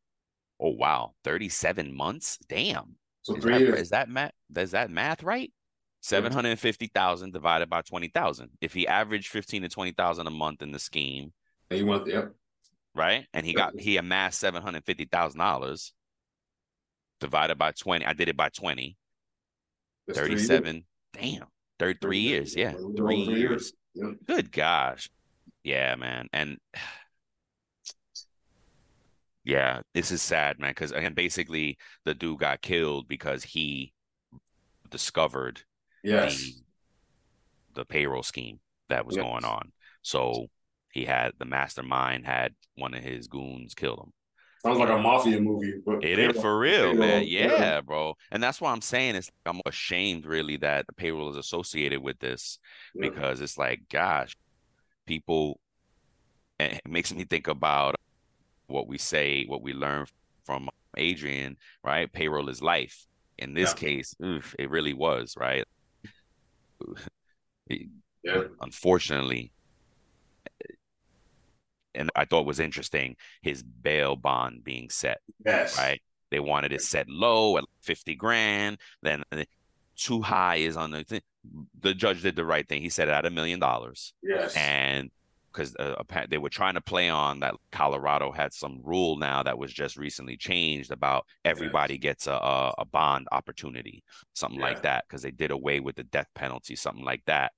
oh 0.60 0.70
wow, 0.70 1.14
thirty 1.24 1.48
seven 1.48 1.94
months. 1.94 2.38
Damn. 2.48 2.96
So 3.22 3.36
is 3.36 3.42
three 3.42 3.54
that, 3.54 3.60
years. 3.60 3.80
Is 3.80 3.90
that 3.90 4.08
math? 4.08 4.32
Is 4.54 4.70
that 4.72 4.90
math 4.90 5.22
right? 5.22 5.52
Seven 6.06 6.32
hundred 6.32 6.56
fifty 6.60 6.86
thousand 6.86 7.32
divided 7.32 7.68
by 7.68 7.82
twenty 7.82 8.06
thousand. 8.06 8.50
If 8.60 8.72
he 8.72 8.86
averaged 8.86 9.26
fifteen 9.26 9.62
to 9.62 9.68
twenty 9.68 9.90
thousand 9.90 10.28
a 10.28 10.30
month 10.30 10.62
in 10.62 10.70
the 10.70 10.78
scheme, 10.78 11.32
and 11.68 11.84
went, 11.84 12.06
yep, 12.06 12.32
right, 12.94 13.26
and 13.34 13.44
he 13.44 13.50
yep. 13.50 13.72
got 13.72 13.80
he 13.80 13.96
amassed 13.96 14.38
seven 14.38 14.62
hundred 14.62 14.84
fifty 14.84 15.06
thousand 15.06 15.40
dollars 15.40 15.92
divided 17.18 17.58
by 17.58 17.72
twenty. 17.72 18.06
I 18.06 18.12
did 18.12 18.28
it 18.28 18.36
by 18.36 18.50
twenty. 18.50 18.96
That's 20.06 20.20
37. 20.20 20.84
Damn, 21.12 21.46
33 21.80 22.18
years. 22.20 22.54
Yeah, 22.54 22.74
three 22.96 23.16
years. 23.16 23.72
Yep. 23.94 24.10
Good 24.28 24.52
gosh, 24.52 25.10
yeah, 25.64 25.96
man, 25.96 26.28
and 26.32 26.58
yeah, 29.44 29.80
this 29.92 30.12
is 30.12 30.22
sad, 30.22 30.60
man. 30.60 30.70
Because 30.70 30.92
again, 30.92 31.14
basically, 31.14 31.78
the 32.04 32.14
dude 32.14 32.38
got 32.38 32.62
killed 32.62 33.08
because 33.08 33.42
he 33.42 33.92
discovered 34.88 35.62
yes. 36.06 36.36
the, 37.74 37.80
the 37.80 37.84
payroll 37.84 38.22
scheme 38.22 38.60
that 38.88 39.06
was 39.06 39.16
yes. 39.16 39.24
going 39.24 39.44
on. 39.44 39.72
So 40.02 40.46
he 40.90 41.04
had 41.04 41.32
the 41.38 41.44
mastermind 41.44 42.26
had 42.26 42.54
one 42.76 42.94
of 42.94 43.02
his 43.02 43.26
goons 43.26 43.74
kill 43.74 43.96
him. 43.96 44.12
Sounds 44.62 44.78
like 44.78 44.88
a 44.88 44.94
um, 44.94 45.02
mafia 45.02 45.40
movie. 45.40 45.74
it 46.02 46.18
is 46.18 46.40
for 46.40 46.58
real, 46.58 46.94
man. 46.94 47.24
Yeah, 47.26 47.52
yeah, 47.52 47.80
bro. 47.80 48.14
And 48.32 48.42
that's 48.42 48.60
why 48.60 48.72
I'm 48.72 48.80
saying 48.80 49.14
it's 49.14 49.30
I'm 49.44 49.60
ashamed 49.66 50.26
really 50.26 50.56
that 50.58 50.86
the 50.86 50.92
payroll 50.92 51.30
is 51.30 51.36
associated 51.36 52.02
with 52.02 52.18
this 52.18 52.58
yeah. 52.94 53.08
because 53.08 53.40
it's 53.40 53.58
like, 53.58 53.82
gosh, 53.90 54.36
people 55.06 55.60
it 56.58 56.80
makes 56.88 57.14
me 57.14 57.24
think 57.24 57.48
about 57.48 57.96
what 58.66 58.88
we 58.88 58.98
say, 58.98 59.44
what 59.46 59.62
we 59.62 59.72
learn 59.72 60.06
from 60.44 60.68
Adrian, 60.96 61.56
right? 61.84 62.10
Payroll 62.12 62.48
is 62.48 62.62
life. 62.62 63.06
In 63.38 63.52
this 63.52 63.70
yeah. 63.70 63.88
case, 63.88 64.14
oof, 64.24 64.54
it 64.58 64.70
really 64.70 64.94
was, 64.94 65.34
right? 65.38 65.64
Yeah. 67.68 68.42
Unfortunately, 68.60 69.52
and 71.94 72.10
I 72.14 72.24
thought 72.24 72.46
was 72.46 72.60
interesting 72.60 73.16
his 73.42 73.62
bail 73.62 74.16
bond 74.16 74.62
being 74.64 74.90
set. 74.90 75.18
Yes. 75.44 75.78
Right. 75.78 76.00
They 76.30 76.40
wanted 76.40 76.72
it 76.72 76.82
set 76.82 77.08
low 77.08 77.56
at 77.56 77.64
50 77.82 78.14
grand. 78.16 78.78
Then 79.02 79.22
too 79.96 80.20
high 80.20 80.56
is 80.56 80.76
on 80.76 80.90
the 80.90 81.04
thing. 81.04 81.22
The 81.80 81.94
judge 81.94 82.22
did 82.22 82.36
the 82.36 82.44
right 82.44 82.68
thing. 82.68 82.82
He 82.82 82.88
set 82.90 83.08
it 83.08 83.12
at 83.12 83.26
a 83.26 83.30
million 83.30 83.60
dollars. 83.60 84.12
Yes. 84.22 84.54
And 84.56 85.10
because 85.56 85.74
uh, 85.76 86.02
they 86.28 86.38
were 86.38 86.50
trying 86.50 86.74
to 86.74 86.80
play 86.80 87.08
on 87.08 87.40
that 87.40 87.54
Colorado 87.72 88.30
had 88.30 88.52
some 88.52 88.80
rule 88.84 89.16
now 89.16 89.42
that 89.42 89.58
was 89.58 89.72
just 89.72 89.96
recently 89.96 90.36
changed 90.36 90.90
about 90.90 91.24
everybody 91.44 91.94
yes. 91.94 92.00
gets 92.02 92.26
a, 92.26 92.72
a, 92.78 92.84
bond 92.84 93.26
opportunity, 93.32 94.04
something 94.34 94.60
yeah. 94.60 94.66
like 94.66 94.82
that, 94.82 95.04
because 95.08 95.22
they 95.22 95.30
did 95.30 95.50
away 95.50 95.80
with 95.80 95.96
the 95.96 96.04
death 96.04 96.28
penalty, 96.34 96.76
something 96.76 97.04
like 97.04 97.22
that. 97.26 97.52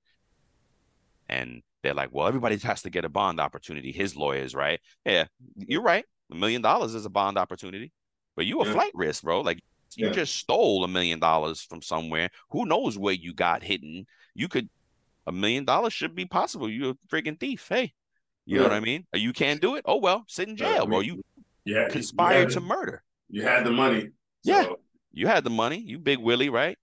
And 1.27 1.61
they're 1.83 1.93
like, 1.93 2.09
well, 2.11 2.27
everybody 2.27 2.57
has 2.57 2.81
to 2.83 2.89
get 2.89 3.05
a 3.05 3.09
bond 3.09 3.39
opportunity. 3.39 3.91
His 3.91 4.15
lawyers, 4.15 4.55
right? 4.55 4.79
Yeah, 5.05 5.25
you're 5.55 5.81
right. 5.81 6.05
A 6.31 6.35
million 6.35 6.61
dollars 6.61 6.95
is 6.95 7.05
a 7.05 7.09
bond 7.09 7.37
opportunity, 7.37 7.91
but 8.35 8.45
you 8.45 8.61
a 8.61 8.65
yeah. 8.65 8.73
flight 8.73 8.91
risk, 8.95 9.23
bro. 9.23 9.41
Like 9.41 9.59
you 9.95 10.07
yeah. 10.07 10.13
just 10.13 10.35
stole 10.35 10.83
a 10.83 10.87
million 10.87 11.19
dollars 11.19 11.61
from 11.61 11.81
somewhere. 11.81 12.29
Who 12.51 12.65
knows 12.65 12.97
where 12.97 13.13
you 13.13 13.33
got 13.33 13.63
hidden? 13.63 14.05
You 14.35 14.47
could 14.47 14.69
a 15.29 15.31
million 15.31 15.63
dollars 15.63 15.93
should 15.93 16.15
be 16.15 16.25
possible. 16.25 16.69
You're 16.69 16.91
a 16.91 16.97
freaking 17.07 17.39
thief. 17.39 17.67
Hey, 17.69 17.93
you 18.45 18.55
yeah. 18.55 18.63
know 18.63 18.69
what 18.69 18.73
I 18.73 18.79
mean? 18.81 19.05
You 19.13 19.31
can't 19.31 19.61
do 19.61 19.75
it. 19.75 19.83
Oh 19.85 19.97
well, 19.97 20.25
sit 20.27 20.49
in 20.49 20.57
jail, 20.57 20.85
bro. 20.85 20.99
You 20.99 21.23
yeah 21.65 21.87
conspired 21.89 22.49
to 22.51 22.59
murder. 22.61 23.03
You 23.29 23.43
had 23.43 23.65
the 23.65 23.71
money. 23.71 24.09
So. 24.43 24.51
Yeah, 24.51 24.67
you 25.13 25.27
had 25.27 25.43
the 25.43 25.49
money. 25.49 25.77
You 25.77 25.99
big 25.99 26.19
Willie, 26.19 26.49
right? 26.49 26.77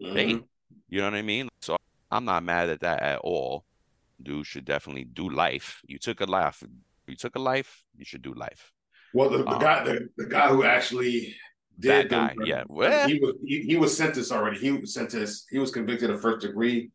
Mm-hmm. 0.00 0.16
Hey, 0.16 0.40
you 0.88 0.98
know 0.98 1.04
what 1.04 1.14
I 1.14 1.22
mean? 1.22 1.48
So 1.60 1.76
I'm 2.10 2.24
not 2.24 2.42
mad 2.42 2.68
at 2.70 2.80
that 2.80 3.02
at 3.02 3.18
all 3.20 3.64
dude 4.22 4.46
should 4.46 4.64
definitely 4.64 5.04
do 5.04 5.28
life. 5.28 5.80
You 5.86 5.98
took 5.98 6.20
a 6.20 6.26
life. 6.26 6.62
You 7.06 7.16
took 7.16 7.36
a 7.36 7.38
life. 7.38 7.82
You 7.96 8.04
should 8.04 8.22
do 8.22 8.34
life. 8.34 8.72
Well, 9.12 9.30
the, 9.30 9.38
the 9.38 9.48
um, 9.48 9.60
guy, 9.60 9.84
the, 9.84 10.08
the 10.16 10.26
guy 10.26 10.48
who 10.48 10.64
actually 10.64 11.34
did 11.78 12.10
that 12.10 12.10
guy, 12.10 12.34
the, 12.36 12.46
yeah, 12.46 12.64
well, 12.68 13.08
he 13.08 13.18
was 13.18 13.34
he, 13.44 13.62
he, 13.62 13.76
was 13.76 13.96
sentenced 13.96 14.30
already. 14.30 14.58
He 14.58 14.70
was 14.70 14.94
sentenced. 14.94 15.46
He 15.50 15.58
was 15.58 15.70
convicted 15.70 16.10
of 16.10 16.20
first 16.20 16.46
degree 16.46 16.90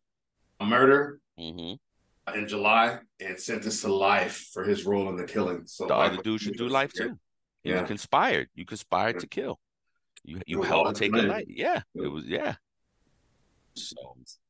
murder 0.63 1.19
mm-hmm. 1.39 2.37
in 2.37 2.47
July 2.47 2.99
and 3.19 3.39
sentenced 3.39 3.81
to 3.81 3.93
life 3.93 4.49
for 4.53 4.63
his 4.63 4.85
role 4.85 5.09
in 5.09 5.15
the 5.15 5.25
killing. 5.25 5.63
So 5.65 5.87
the 5.87 5.95
other 5.95 6.21
dude 6.21 6.41
should 6.41 6.57
do 6.57 6.67
life 6.67 6.93
too. 6.93 7.17
Yeah. 7.63 7.81
You 7.81 7.87
conspired. 7.87 8.49
You 8.55 8.65
conspired 8.65 9.19
to 9.19 9.27
kill. 9.27 9.59
You 10.23 10.41
you 10.45 10.61
helped 10.61 10.97
take 10.97 11.13
a 11.13 11.17
life. 11.17 11.45
Yeah, 11.47 11.81
it 11.93 12.07
was 12.07 12.25
yeah. 12.25 12.55
So, 13.75 13.95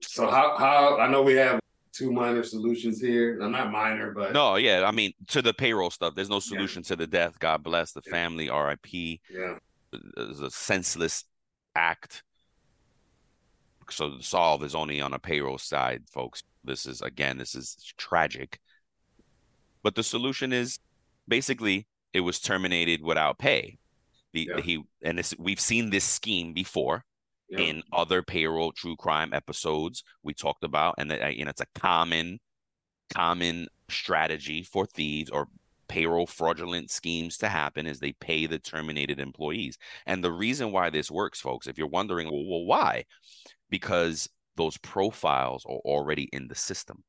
so 0.01 0.29
how 0.29 0.57
how 0.57 0.97
I 1.00 1.07
know 1.09 1.21
we 1.21 1.33
have 1.33 1.59
two 1.91 2.12
minor 2.12 2.43
solutions 2.43 3.00
here. 3.00 3.39
I'm 3.41 3.51
not 3.51 3.71
minor, 3.71 4.12
but 4.12 4.33
no, 4.33 4.55
yeah. 4.55 4.83
I 4.85 4.91
mean, 4.91 5.13
to 5.29 5.41
the 5.41 5.53
payroll 5.53 5.89
stuff, 5.89 6.13
there's 6.15 6.29
no 6.29 6.39
solution 6.39 6.81
yeah. 6.83 6.88
to 6.89 6.95
the 6.97 7.07
death. 7.07 7.39
God 7.39 7.63
bless 7.63 7.91
the 7.91 8.01
family. 8.01 8.50
R.I.P. 8.50 9.21
Yeah, 9.29 9.55
it's 10.17 10.39
a 10.39 10.51
senseless 10.51 11.24
act. 11.75 12.24
So 13.92 14.18
the 14.18 14.24
solve 14.24 14.63
is 14.63 14.75
only 14.75 15.01
on 15.01 15.13
a 15.13 15.20
payroll 15.20 15.58
side, 15.58 16.04
folks. 16.10 16.44
This 16.63 16.86
is 16.86 17.01
again, 17.01 17.38
this 17.38 17.56
is 17.56 17.77
tragic. 17.98 18.60
But 19.84 19.96
the 19.96 20.04
solution 20.04 20.51
is 20.51 20.80
basically 21.27 21.88
it 22.13 22.22
was 22.22 22.39
terminated 22.39 23.04
without 23.04 23.38
pay. 23.38 23.77
The, 24.34 24.50
yeah. 24.50 24.62
he 24.62 24.84
and 25.01 25.18
this 25.18 25.34
we've 25.38 25.60
seen 25.60 25.89
this 25.89 26.04
scheme 26.04 26.54
before 26.54 27.06
yeah. 27.50 27.60
in 27.60 27.84
other 27.94 28.22
payroll 28.22 28.72
true 28.72 28.96
crime 28.96 29.34
episodes 29.34 30.04
we 30.24 30.34
talked 30.34 30.63
about, 30.63 30.96
and 30.98 31.12
that 31.12 31.24
uh, 31.24 31.27
you 31.27 31.46
know 31.46 31.50
it's 31.50 31.62
a 31.62 31.80
common 31.80 32.39
common 33.13 33.68
strategy 33.89 34.63
for 34.63 34.86
thieves 34.86 35.30
or 35.30 35.48
payroll 35.88 36.27
fraudulent 36.27 36.92
schemes 36.92 37.38
to 37.38 37.50
happen 37.50 37.86
is 37.86 38.00
they 38.00 38.13
pay 38.13 38.46
the 38.46 38.60
terminated 38.60 39.20
employees. 39.20 39.77
And 40.06 40.24
the 40.24 40.32
reason 40.32 40.72
why 40.72 40.89
this 40.89 41.12
works, 41.12 41.39
folks, 41.39 41.68
if 41.68 41.77
you're 41.77 41.88
wondering, 41.88 42.27
well, 42.27 42.46
well 42.48 42.65
why? 42.65 43.06
Because 43.70 44.30
those 44.56 44.77
profiles 44.77 45.65
are 45.65 45.80
already 45.86 46.30
in 46.32 46.48
the 46.48 46.56
system. 46.56 47.04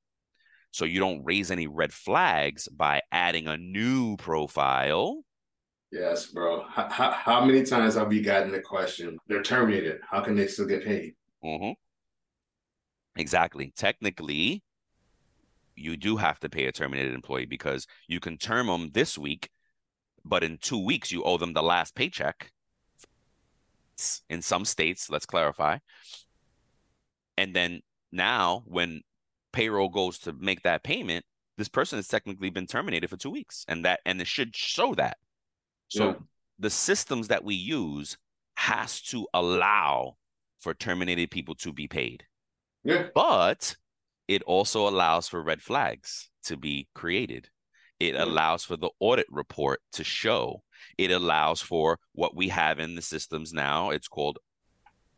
So 0.70 0.84
you 0.84 1.00
don't 1.00 1.24
raise 1.24 1.50
any 1.50 1.66
red 1.66 1.92
flags 1.92 2.68
by 2.68 3.02
adding 3.12 3.46
a 3.46 3.56
new 3.56 4.16
profile 4.16 5.22
Yes, 5.92 6.26
bro. 6.26 6.64
How, 6.68 6.88
how, 6.90 7.10
how, 7.12 7.44
many 7.44 7.62
times 7.62 7.94
have 7.94 8.08
we 8.08 8.20
gotten 8.20 8.50
the 8.50 8.60
question? 8.60 9.18
They're 9.28 9.42
terminated. 9.42 10.00
How 10.08 10.20
can 10.20 10.34
they 10.34 10.46
still 10.48 10.66
get 10.66 10.84
paid? 10.84 11.14
Mm-hmm. 11.44 11.72
Exactly. 13.18 13.72
Technically, 13.76 14.62
you 15.76 15.96
do 15.96 16.16
have 16.16 16.40
to 16.40 16.48
pay 16.48 16.66
a 16.66 16.72
terminated 16.72 17.14
employee 17.14 17.46
because 17.46 17.86
you 18.08 18.18
can 18.18 18.38
term 18.38 18.66
them 18.66 18.90
this 18.92 19.16
week, 19.16 19.50
but 20.24 20.42
in 20.42 20.58
two 20.58 20.84
weeks 20.84 21.12
you 21.12 21.22
owe 21.22 21.36
them 21.36 21.52
the 21.52 21.62
last 21.62 21.94
paycheck. 21.94 22.50
In 24.28 24.42
some 24.42 24.64
states, 24.64 25.08
let's 25.08 25.26
clarify. 25.26 25.78
And 27.38 27.54
then 27.54 27.80
now, 28.12 28.62
when 28.66 29.02
payroll 29.52 29.88
goes 29.88 30.18
to 30.20 30.32
make 30.32 30.62
that 30.62 30.82
payment, 30.82 31.24
this 31.56 31.68
person 31.68 31.98
has 31.98 32.08
technically 32.08 32.50
been 32.50 32.66
terminated 32.66 33.08
for 33.08 33.16
two 33.16 33.30
weeks, 33.30 33.64
and 33.68 33.84
that 33.84 34.00
and 34.04 34.20
it 34.20 34.26
should 34.26 34.54
show 34.54 34.94
that. 34.94 35.16
So 35.88 36.08
yeah. 36.08 36.14
the 36.58 36.70
systems 36.70 37.28
that 37.28 37.44
we 37.44 37.54
use 37.54 38.18
has 38.56 39.00
to 39.02 39.26
allow 39.32 40.16
for 40.60 40.74
terminated 40.74 41.30
people 41.30 41.54
to 41.56 41.72
be 41.72 41.88
paid. 41.88 42.24
Yeah. 42.84 43.08
But 43.14 43.76
it 44.28 44.42
also 44.42 44.88
allows 44.88 45.28
for 45.28 45.42
red 45.42 45.62
flags 45.62 46.30
to 46.44 46.56
be 46.56 46.88
created. 46.94 47.48
It 47.98 48.14
yeah. 48.14 48.24
allows 48.24 48.64
for 48.64 48.76
the 48.76 48.90
audit 49.00 49.26
report 49.30 49.80
to 49.92 50.04
show. 50.04 50.62
It 50.98 51.10
allows 51.10 51.62
for 51.62 51.98
what 52.12 52.36
we 52.36 52.48
have 52.48 52.78
in 52.78 52.94
the 52.94 53.02
systems 53.02 53.52
now. 53.52 53.90
It's 53.90 54.08
called 54.08 54.38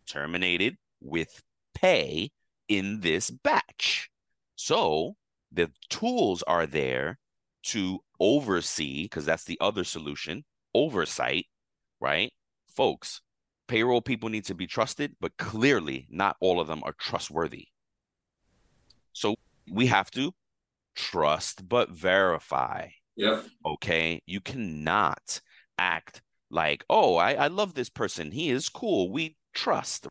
terminated 0.06 0.76
with 1.00 1.42
pay 1.74 2.30
in 2.68 3.00
this 3.00 3.30
batch. 3.30 4.10
So 4.56 5.16
the 5.50 5.70
tools 5.88 6.42
are 6.44 6.66
there 6.66 7.18
to 7.64 8.00
oversee, 8.20 9.04
because 9.04 9.24
that's 9.24 9.44
the 9.44 9.58
other 9.60 9.84
solution 9.84 10.44
oversight, 10.74 11.46
right? 12.00 12.32
Folks, 12.68 13.20
payroll 13.66 14.02
people 14.02 14.28
need 14.28 14.44
to 14.44 14.54
be 14.54 14.66
trusted, 14.66 15.16
but 15.20 15.36
clearly 15.36 16.06
not 16.10 16.36
all 16.40 16.60
of 16.60 16.68
them 16.68 16.82
are 16.84 16.94
trustworthy. 16.98 17.68
So 19.18 19.34
we 19.70 19.86
have 19.86 20.10
to 20.12 20.32
trust 20.94 21.68
but 21.68 21.90
verify. 21.90 22.88
Yep. 23.16 23.44
Okay. 23.66 24.20
You 24.26 24.40
cannot 24.40 25.40
act 25.76 26.22
like, 26.50 26.84
oh, 26.88 27.16
I, 27.16 27.34
I 27.34 27.46
love 27.48 27.74
this 27.74 27.90
person. 27.90 28.30
He 28.30 28.50
is 28.50 28.68
cool. 28.68 29.10
We 29.10 29.36
trust. 29.54 30.06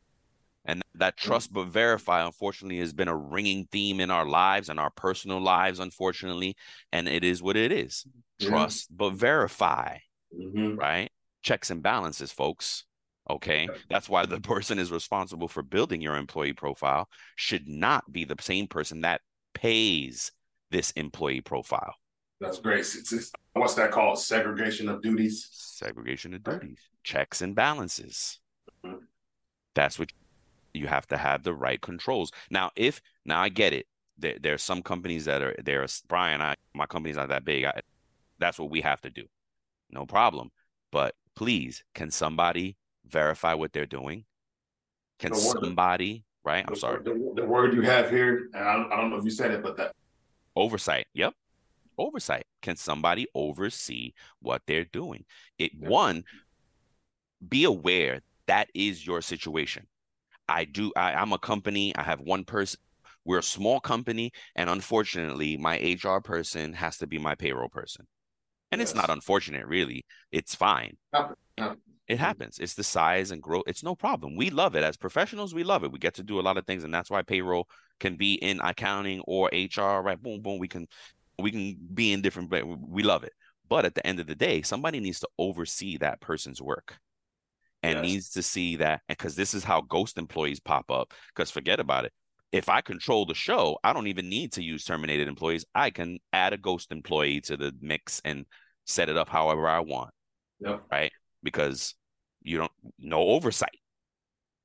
And 0.66 0.82
that 0.96 1.16
Mm. 1.18 1.22
trust 1.22 1.54
but 1.54 1.68
verify, 1.68 2.26
unfortunately, 2.26 2.80
has 2.80 2.92
been 2.94 3.08
a 3.08 3.16
ringing 3.16 3.68
theme 3.72 4.02
in 4.02 4.12
our 4.12 4.26
lives 4.26 4.68
and 4.68 4.80
our 4.80 4.92
personal 4.92 5.40
lives, 5.40 5.80
unfortunately. 5.80 6.56
And 6.92 7.08
it 7.08 7.24
is 7.24 7.42
what 7.42 7.56
it 7.56 7.72
is. 7.72 8.06
Yeah. 8.40 8.50
Trust 8.50 8.90
but 8.96 9.12
verify, 9.12 10.00
hmm 10.36 10.76
right? 10.76 11.10
Checks 11.44 11.70
and 11.70 11.82
balances, 11.82 12.34
folks. 12.34 12.84
Okay. 13.30 13.68
That's 13.90 14.08
why 14.10 14.26
the 14.26 14.40
person 14.54 14.80
is 14.80 14.92
responsible 14.92 15.48
for 15.48 15.62
building 15.64 16.02
your 16.02 16.16
employee 16.16 16.54
profile 16.54 17.10
should 17.36 17.68
not 17.68 18.12
be 18.12 18.24
the 18.24 18.36
same 18.40 18.68
person 18.68 19.02
that 19.02 19.22
pays 19.54 20.32
this 20.72 20.92
employee 20.92 21.42
profile. 21.42 21.96
That's 22.40 22.60
great. 22.60 22.80
It's- 22.82 23.12
it's- 23.14 23.32
what's 23.54 23.74
that 23.76 23.92
called? 23.92 24.20
Segregation 24.20 24.88
of 24.90 25.02
duties. 25.02 25.48
Segregation 25.52 26.34
of 26.34 26.44
duties, 26.44 26.80
checks 27.04 27.42
and 27.42 27.56
balances. 27.56 28.40
Mhm. 28.86 29.00
That's 29.74 29.98
what 30.00 30.12
you 30.74 30.88
have 30.88 31.08
to 31.08 31.18
have 31.18 31.44
the 31.44 31.54
right 31.54 31.82
controls. 31.82 32.32
Now, 32.52 32.72
if 32.76 33.02
now 33.26 33.42
I 33.42 33.50
get 33.50 33.74
it, 33.74 33.88
there, 34.18 34.38
there 34.40 34.54
are 34.54 34.60
some 34.60 34.82
companies 34.84 35.26
that 35.26 35.42
are 35.42 35.56
there. 35.64 35.86
Brian, 36.08 36.42
I 36.42 36.56
my 36.74 36.86
company's 36.86 37.16
not 37.18 37.30
that 37.30 37.46
big. 37.46 37.66
I, 37.66 37.82
that's 38.40 38.60
what 38.60 38.70
we 38.70 38.82
have 38.82 39.02
to 39.02 39.10
do. 39.10 39.26
No 39.90 40.06
problem. 40.06 40.52
But 40.92 41.16
please, 41.36 41.84
can 41.96 42.12
somebody 42.12 42.78
verify 43.12 43.54
what 43.54 43.74
they're 43.74 43.86
doing? 43.86 44.26
Can 45.20 45.32
The 45.32 45.38
word- 45.38 45.64
somebody? 45.64 46.24
Right. 46.44 46.64
I'm 46.68 46.74
The- 46.76 46.80
sorry. 46.80 47.04
The, 47.04 47.34
the 47.36 47.46
word 47.46 47.74
you 47.74 47.82
have 47.82 48.10
here, 48.10 48.50
and 48.54 48.64
I 48.64 48.74
don't, 48.76 48.92
I 48.92 48.96
don't 48.98 49.10
know 49.10 49.18
if 49.18 49.26
you 49.26 49.32
said 49.32 49.52
it, 49.52 49.62
but 49.64 49.76
that 49.78 49.94
Oversight. 50.56 51.08
Yep. 51.14 51.34
Oversight. 51.98 52.46
Can 52.62 52.76
somebody 52.78 53.28
oversee 53.36 54.14
what 54.40 54.62
they're 54.66 54.86
doing? 54.86 55.26
It 55.60 55.72
Yeah. 55.78 55.88
one, 55.90 56.24
be 57.48 57.64
aware 57.66 58.22
that 58.48 58.70
is 58.74 59.06
your 59.06 59.22
situation. 59.22 59.88
I 60.48 60.64
do 60.66 60.92
I, 60.96 61.14
I'm 61.14 61.34
a 61.34 61.38
company, 61.38 61.94
I 61.96 62.04
have 62.04 62.22
one 62.22 62.46
person. 62.46 62.80
We're 63.26 63.40
a 63.40 63.44
small 63.44 63.82
company, 63.82 64.32
and 64.56 64.70
unfortunately, 64.70 65.58
my 65.58 65.76
HR 66.02 66.20
person 66.22 66.72
has 66.74 66.98
to 67.00 67.08
be 67.08 67.18
my 67.20 67.36
payroll 67.36 67.68
person. 67.68 68.08
And 68.72 68.82
it's 68.82 68.96
not 68.96 69.10
unfortunate, 69.10 69.66
really. 69.68 70.06
It's 70.32 70.56
fine. 70.56 70.96
Happen- 71.14 71.36
happen. 71.58 71.78
It 72.08 72.16
mm-hmm. 72.16 72.24
happens. 72.24 72.60
It's 72.60 72.74
the 72.74 72.84
size 72.84 73.32
and 73.32 73.42
growth. 73.42 73.64
It's 73.68 73.84
no 73.84 73.96
problem. 73.96 74.36
We 74.36 74.50
love 74.50 74.76
it. 74.76 74.84
As 74.84 74.98
professionals, 74.98 75.54
we 75.54 75.64
love 75.64 75.84
it. 75.84 75.92
We 75.92 76.00
get 76.00 76.16
to 76.16 76.24
do 76.24 76.40
a 76.40 76.42
lot 76.42 76.58
of 76.58 76.66
things, 76.66 76.84
and 76.84 76.94
that's 76.94 77.10
why 77.10 77.22
payroll 77.22 77.68
can 78.00 78.16
be 78.16 78.36
in 78.36 78.60
accounting 78.62 79.22
or 79.28 79.50
HR, 79.52 80.02
right? 80.02 80.22
Boom, 80.22 80.42
boom. 80.42 80.60
We 80.60 80.68
can 80.68 80.88
we 81.40 81.52
can 81.52 81.78
be 81.94 82.14
in 82.14 82.22
different 82.22 82.50
but 82.50 82.66
we 82.66 83.04
love 83.04 83.24
it. 83.24 83.34
But 83.70 83.86
at 83.86 83.96
the 83.96 84.06
end 84.08 84.20
of 84.20 84.28
the 84.28 84.36
day, 84.36 84.62
somebody 84.62 85.00
needs 85.00 85.20
to 85.20 85.30
oversee 85.38 85.98
that 85.98 86.22
person's 86.22 86.62
work 86.62 86.98
and 87.84 87.98
Yes. 87.98 88.04
needs 88.04 88.30
to 88.32 88.44
see 88.44 88.78
that 88.78 89.02
because 89.08 89.36
this 89.36 89.54
is 89.54 89.64
how 89.64 89.82
ghost 89.82 90.18
employees 90.18 90.60
pop 90.60 90.90
up. 90.90 91.14
Because 91.28 91.52
forget 91.52 91.80
about 91.80 92.06
it. 92.06 92.14
If 92.52 92.70
I 92.70 92.82
control 92.82 93.26
the 93.26 93.36
show, 93.36 93.78
I 93.84 93.94
don't 93.94 94.08
even 94.08 94.30
need 94.30 94.54
to 94.54 94.64
use 94.64 94.86
terminated 94.86 95.28
employees. 95.28 95.66
I 95.76 95.90
can 95.90 96.20
add 96.32 96.54
a 96.54 96.58
ghost 96.58 96.92
employee 96.92 97.42
to 97.42 97.58
the 97.58 97.74
mix 97.82 98.22
and 98.24 98.46
set 98.86 99.10
it 99.10 99.18
up 99.18 99.28
however 99.30 99.68
I 99.68 99.82
want 99.82 100.12
Yep. 100.60 100.84
right? 100.92 101.12
Because 101.44 101.96
you 102.42 102.58
don't 102.58 102.72
no 103.00 103.20
oversight. 103.20 103.78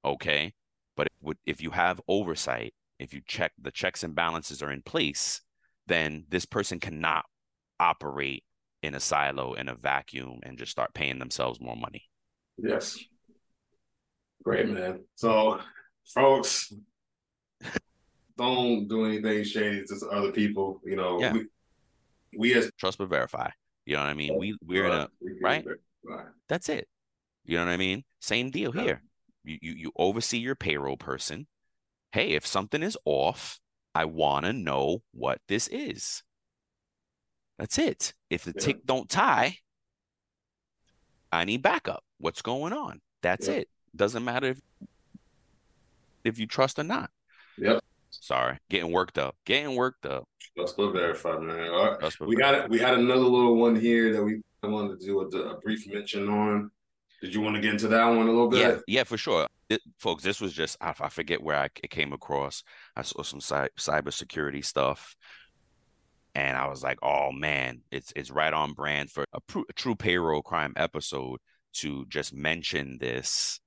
Okay, 0.05 0.53
but 0.97 1.09
if, 1.23 1.37
if 1.47 1.61
you 1.63 1.71
have 1.71 2.01
oversight, 2.09 2.75
if 2.99 3.15
you 3.15 3.21
check 3.27 3.53
the 3.61 3.71
checks 3.71 4.03
and 4.03 4.15
balances 4.15 4.63
are 4.63 4.71
in 4.73 4.83
place, 4.83 5.41
then 5.87 6.25
this 6.29 6.45
person 6.45 6.81
cannot 6.81 7.25
operate 7.79 8.45
in 8.83 8.95
a 8.95 9.01
silo 9.01 9.55
in 9.55 9.69
a 9.69 9.75
vacuum 9.75 10.41
and 10.43 10.59
just 10.59 10.73
start 10.73 10.93
paying 10.95 11.19
themselves 11.19 11.61
more 11.61 11.77
money. 11.77 12.03
Yes. 12.59 12.99
Great, 14.45 14.69
man. 14.69 15.01
So, 15.15 15.61
folks, 16.15 16.73
don't 18.37 18.89
do 18.89 19.05
anything 19.05 19.45
shady 19.45 19.85
to 19.85 20.09
other 20.09 20.33
people. 20.33 20.81
You 20.85 20.97
know, 20.97 21.21
Yeah. 21.21 21.33
we, 21.33 21.47
we 22.37 22.55
as 22.55 22.71
Trust 22.79 22.99
but 22.99 23.09
verify. 23.09 23.49
You 23.87 23.95
know 23.95 24.01
what 24.03 24.09
I 24.11 24.15
mean? 24.15 24.39
We 24.39 24.57
we're 24.65 24.87
in 24.87 24.93
a 24.93 25.09
right? 25.41 25.65
Right. 26.05 26.27
that's 26.49 26.69
it. 26.69 26.89
You 27.45 27.59
know 27.59 27.65
what 27.67 27.73
I 27.73 27.77
mean? 27.77 28.05
Same 28.21 28.51
deal 28.51 28.75
Yeah. 28.75 28.83
here. 28.83 29.03
You, 29.45 29.59
you 29.61 29.73
you 29.73 29.93
oversee 29.97 30.39
your 30.39 30.55
payroll 30.55 30.97
person. 30.97 31.47
Hey, 32.13 32.31
if 32.31 32.47
something 32.47 32.83
is 32.83 32.97
off, 33.05 33.59
I 33.95 34.05
want 34.05 34.47
to 34.47 34.53
know 34.53 35.03
what 35.13 35.41
this 35.49 35.67
is. 35.69 36.23
That's 37.59 37.79
it. 37.79 38.15
If 38.31 38.45
the 38.45 38.53
Yeah. 38.55 38.61
tick 38.61 38.87
don't 38.87 39.09
tie, 39.11 39.59
I 41.33 41.45
need 41.45 41.63
backup. 41.63 42.05
What's 42.19 42.43
going 42.43 42.73
on? 42.73 43.01
That's 43.23 43.49
Yeah. 43.49 43.55
it. 43.55 43.69
Doesn't 43.97 44.25
matter 44.25 44.49
if 44.49 44.61
if 46.25 46.39
you 46.39 46.47
trust 46.47 46.79
or 46.79 46.85
not. 46.85 47.11
Yep. 47.59 47.83
Sorry, 48.11 48.59
getting 48.71 48.93
worked 48.93 49.19
up. 49.19 49.37
Getting 49.45 49.75
worked 49.75 50.07
up. 50.07 50.29
Let's 50.57 50.73
go 50.73 50.91
verify, 50.93 51.39
man. 51.39 51.71
All 51.71 51.97
right. 51.99 52.21
We 52.21 52.37
got 52.37 52.55
it. 52.55 52.71
We 52.71 52.79
had 52.79 52.95
another 52.95 53.23
little 53.23 53.57
one 53.57 53.75
here 53.75 54.13
that 54.13 54.23
we 54.23 54.43
wanted 54.69 55.01
to 55.01 55.07
do 55.07 55.21
a, 55.21 55.27
a 55.55 55.61
brief 55.61 55.87
mention 55.93 56.29
on. 56.29 56.71
Did 57.21 57.35
you 57.35 57.41
want 57.41 57.55
to 57.55 57.61
get 57.63 57.73
into 57.73 57.89
that 57.89 58.05
one 58.05 58.27
a 58.27 58.31
little 58.31 58.49
bit? 58.49 58.61
Yeah, 58.61 58.79
yeah, 58.89 59.05
for 59.05 59.17
sure. 59.17 59.47
It, 59.69 59.81
folks, 59.99 60.25
this 60.25 60.41
was 60.41 60.53
just, 60.53 60.77
I, 60.81 60.93
I 61.01 61.09
forget 61.09 61.43
where 61.43 61.57
I 61.57 61.69
it 61.83 61.91
came 61.91 62.13
across. 62.13 62.65
I 62.97 63.03
saw 63.03 63.23
some 63.23 63.41
cy- 63.41 63.69
cybersecurity 63.79 64.65
stuff. 64.65 65.15
And 66.35 66.57
I 66.57 66.67
was 66.67 66.83
like, 66.83 66.99
oh 67.03 67.31
man, 67.31 67.83
it's 67.91 68.13
it's 68.17 68.31
right 68.31 68.53
on 68.53 68.73
brand 68.73 69.11
for 69.11 69.27
a, 69.35 69.41
pr- 69.41 69.69
a 69.69 69.73
true 69.75 69.95
payroll 69.95 70.43
crime 70.43 70.73
episode 70.77 71.39
to 71.75 72.07
just 72.09 72.33
mention 72.33 72.97
this. 72.99 73.61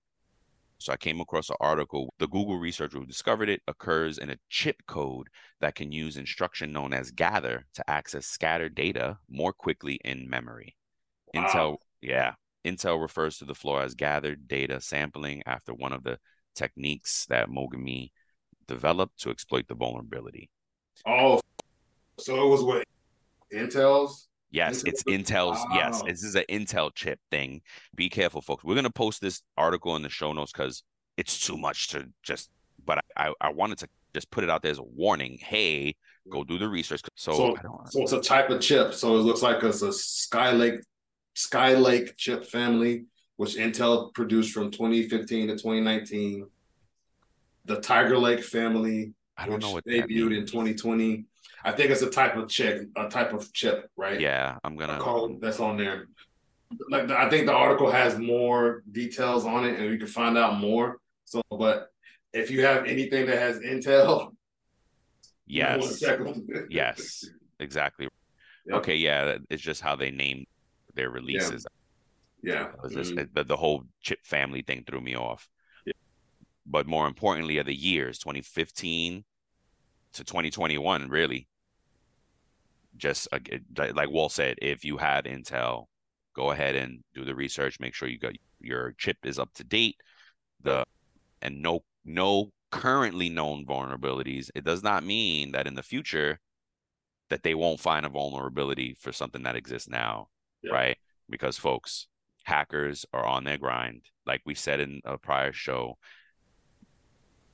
So 0.79 0.91
I 0.91 0.97
came 0.97 1.21
across 1.21 1.49
an 1.49 1.55
article. 1.61 2.13
The 2.19 2.27
Google 2.27 2.57
researcher 2.57 2.97
who 2.97 3.05
discovered 3.05 3.49
it 3.49 3.61
occurs 3.67 4.17
in 4.17 4.31
a 4.31 4.37
chip 4.49 4.77
code 4.87 5.27
that 5.61 5.75
can 5.75 5.91
use 5.91 6.17
instruction 6.17 6.73
known 6.73 6.91
as 6.91 7.11
gather 7.11 7.65
to 7.75 7.89
access 7.89 8.25
scattered 8.25 8.75
data 8.75 9.17
more 9.29 9.53
quickly 9.53 9.99
in 10.03 10.29
memory. 10.29 10.75
Wow. 11.35 11.45
Intel, 11.47 11.77
yeah, 12.01 12.33
Intel 12.65 13.01
refers 13.01 13.37
to 13.37 13.45
the 13.45 13.55
floor 13.55 13.81
as 13.81 13.93
gathered 13.95 14.47
data 14.47 14.81
sampling 14.81 15.43
after 15.45 15.73
one 15.73 15.93
of 15.93 16.03
the 16.03 16.17
techniques 16.55 17.25
that 17.27 17.49
Moghimi 17.49 18.11
developed 18.67 19.19
to 19.21 19.29
exploit 19.29 19.67
the 19.67 19.75
vulnerability. 19.75 20.49
Oh, 21.05 21.39
so 22.17 22.45
it 22.45 22.49
was 22.49 22.63
what 22.63 22.83
Intel's. 23.53 24.27
Yes, 24.51 24.83
it's 24.85 25.03
Intel's. 25.03 25.59
Yes, 25.73 26.01
this 26.03 26.23
is 26.23 26.35
an 26.35 26.45
Intel 26.49 26.93
chip 26.95 27.19
thing. 27.29 27.61
Be 27.93 28.09
careful, 28.09 28.41
folks. 28.41 28.63
We're 28.63 28.75
gonna 28.75 28.89
post 28.89 29.21
this 29.21 29.41
article 29.57 29.95
in 29.97 30.01
the 30.01 30.09
show 30.09 30.31
notes 30.31 30.51
because 30.53 30.83
it's 31.17 31.45
too 31.45 31.57
much 31.57 31.89
to 31.89 32.05
just. 32.23 32.49
But 32.85 33.03
I, 33.17 33.33
I 33.41 33.49
wanted 33.49 33.79
to 33.79 33.89
just 34.13 34.31
put 34.31 34.43
it 34.43 34.49
out 34.49 34.61
there 34.61 34.71
as 34.71 34.77
a 34.77 34.83
warning. 34.83 35.37
Hey, 35.41 35.95
go 36.31 36.43
do 36.43 36.57
the 36.57 36.69
research. 36.69 37.01
So, 37.15 37.33
So- 37.33 37.55
I 37.57 37.89
So 37.89 38.01
it's 38.03 38.11
a 38.13 38.21
type 38.21 38.49
of 38.49 38.61
chip. 38.61 38.93
So 38.93 39.15
it 39.17 39.21
looks 39.21 39.41
like 39.41 39.61
it's 39.63 39.81
a 39.81 39.89
Skylake 39.89 40.81
Skylake 41.35 42.15
chip 42.17 42.45
family, 42.45 43.05
which 43.37 43.55
Intel 43.55 44.13
produced 44.13 44.53
from 44.53 44.71
2015 44.71 45.47
to 45.47 45.53
2019. 45.53 46.47
The 47.65 47.81
Tiger 47.81 48.17
Lake 48.17 48.43
family, 48.43 49.13
I 49.37 49.45
don't 49.45 49.55
which 49.55 49.63
know 49.63 49.71
what 49.73 49.85
debuted 49.85 50.37
in 50.37 50.45
2020. 50.45 51.25
I 51.63 51.71
think 51.71 51.89
it's 51.89 52.03
a 52.03 52.09
type 52.09 52.35
of 52.35 52.47
chip, 52.47 52.89
a 52.95 53.09
type 53.09 53.33
of 53.33 53.51
chip, 53.51 53.89
right? 53.97 54.19
Yeah, 54.19 54.57
I'm 54.63 54.77
gonna. 54.77 54.99
code 54.99 55.41
that's 55.41 55.59
on 55.59 55.77
there. 55.77 56.07
Like 56.89 57.09
I 57.09 57.29
think 57.29 57.47
the 57.47 57.53
article 57.53 57.91
has 57.91 58.17
more 58.17 58.83
details 58.91 59.45
on 59.45 59.65
it, 59.65 59.79
and 59.79 59.89
we 59.89 59.97
can 59.97 60.07
find 60.07 60.37
out 60.37 60.59
more. 60.59 60.99
So, 61.25 61.41
but 61.49 61.91
if 62.33 62.51
you 62.51 62.63
have 62.63 62.85
anything 62.85 63.25
that 63.25 63.39
has 63.39 63.59
Intel, 63.59 64.29
you 65.47 65.57
Yes. 65.57 66.03
Yes. 66.69 67.25
Exactly. 67.59 68.07
Yep. 68.67 68.77
Okay. 68.77 68.95
Yeah, 68.95 69.37
it's 69.49 69.61
just 69.61 69.81
how 69.81 69.95
they 69.95 70.11
named 70.11 70.45
their 70.95 71.09
releases. 71.09 71.65
Yeah. 72.41 72.71
Was 72.83 72.93
just 72.93 73.13
Mhm. 73.13 73.33
the, 73.33 73.43
the 73.43 73.57
whole 73.57 73.83
chip 74.01 74.19
family 74.23 74.61
thing 74.61 74.83
threw 74.83 75.01
me 75.01 75.15
off. 75.15 75.49
But 76.67 76.87
more 76.87 77.07
importantly, 77.07 77.59
are 77.59 77.63
the 77.63 77.75
years 77.75 78.17
2015 78.17 79.23
to 80.13 80.23
2021, 80.23 81.09
really. 81.09 81.47
Just 82.97 83.27
uh, 83.31 83.39
like 83.75 84.09
Walt 84.09 84.31
said, 84.31 84.57
if 84.61 84.83
you 84.83 84.97
have 84.97 85.25
Intel, 85.25 85.85
go 86.35 86.51
ahead 86.51 86.75
and 86.75 87.03
do 87.13 87.23
the 87.23 87.35
research. 87.35 87.79
Make 87.79 87.93
sure 87.93 88.07
you 88.07 88.17
got 88.17 88.33
your 88.59 88.93
chip 88.97 89.17
is 89.23 89.37
up 89.37 89.53
to 89.55 89.63
date. 89.63 89.97
The 90.61 90.83
and 91.41 91.61
no 91.61 91.83
no 92.03 92.51
currently 92.71 93.29
known 93.29 93.65
vulnerabilities, 93.65 94.49
it 94.55 94.63
does 94.63 94.81
not 94.81 95.03
mean 95.03 95.51
that 95.51 95.67
in 95.67 95.75
the 95.75 95.83
future 95.83 96.39
that 97.29 97.43
they 97.43 97.53
won't 97.55 97.79
find 97.79 98.05
a 98.05 98.09
vulnerability 98.09 98.95
for 98.99 99.11
something 99.11 99.43
that 99.43 99.55
exists 99.55 99.89
now, 99.89 100.29
yeah. 100.65 100.73
right? 100.73 100.97
Because 101.29 101.57
folks, 101.57 102.07
hackers 102.43 103.05
are 103.13 103.25
on 103.25 103.43
their 103.43 103.57
grind. 103.57 104.03
Like 104.25 104.41
we 104.45 104.55
said 104.55 104.79
in 104.79 105.01
a 105.05 105.17
prior 105.17 105.53
show, 105.53 105.97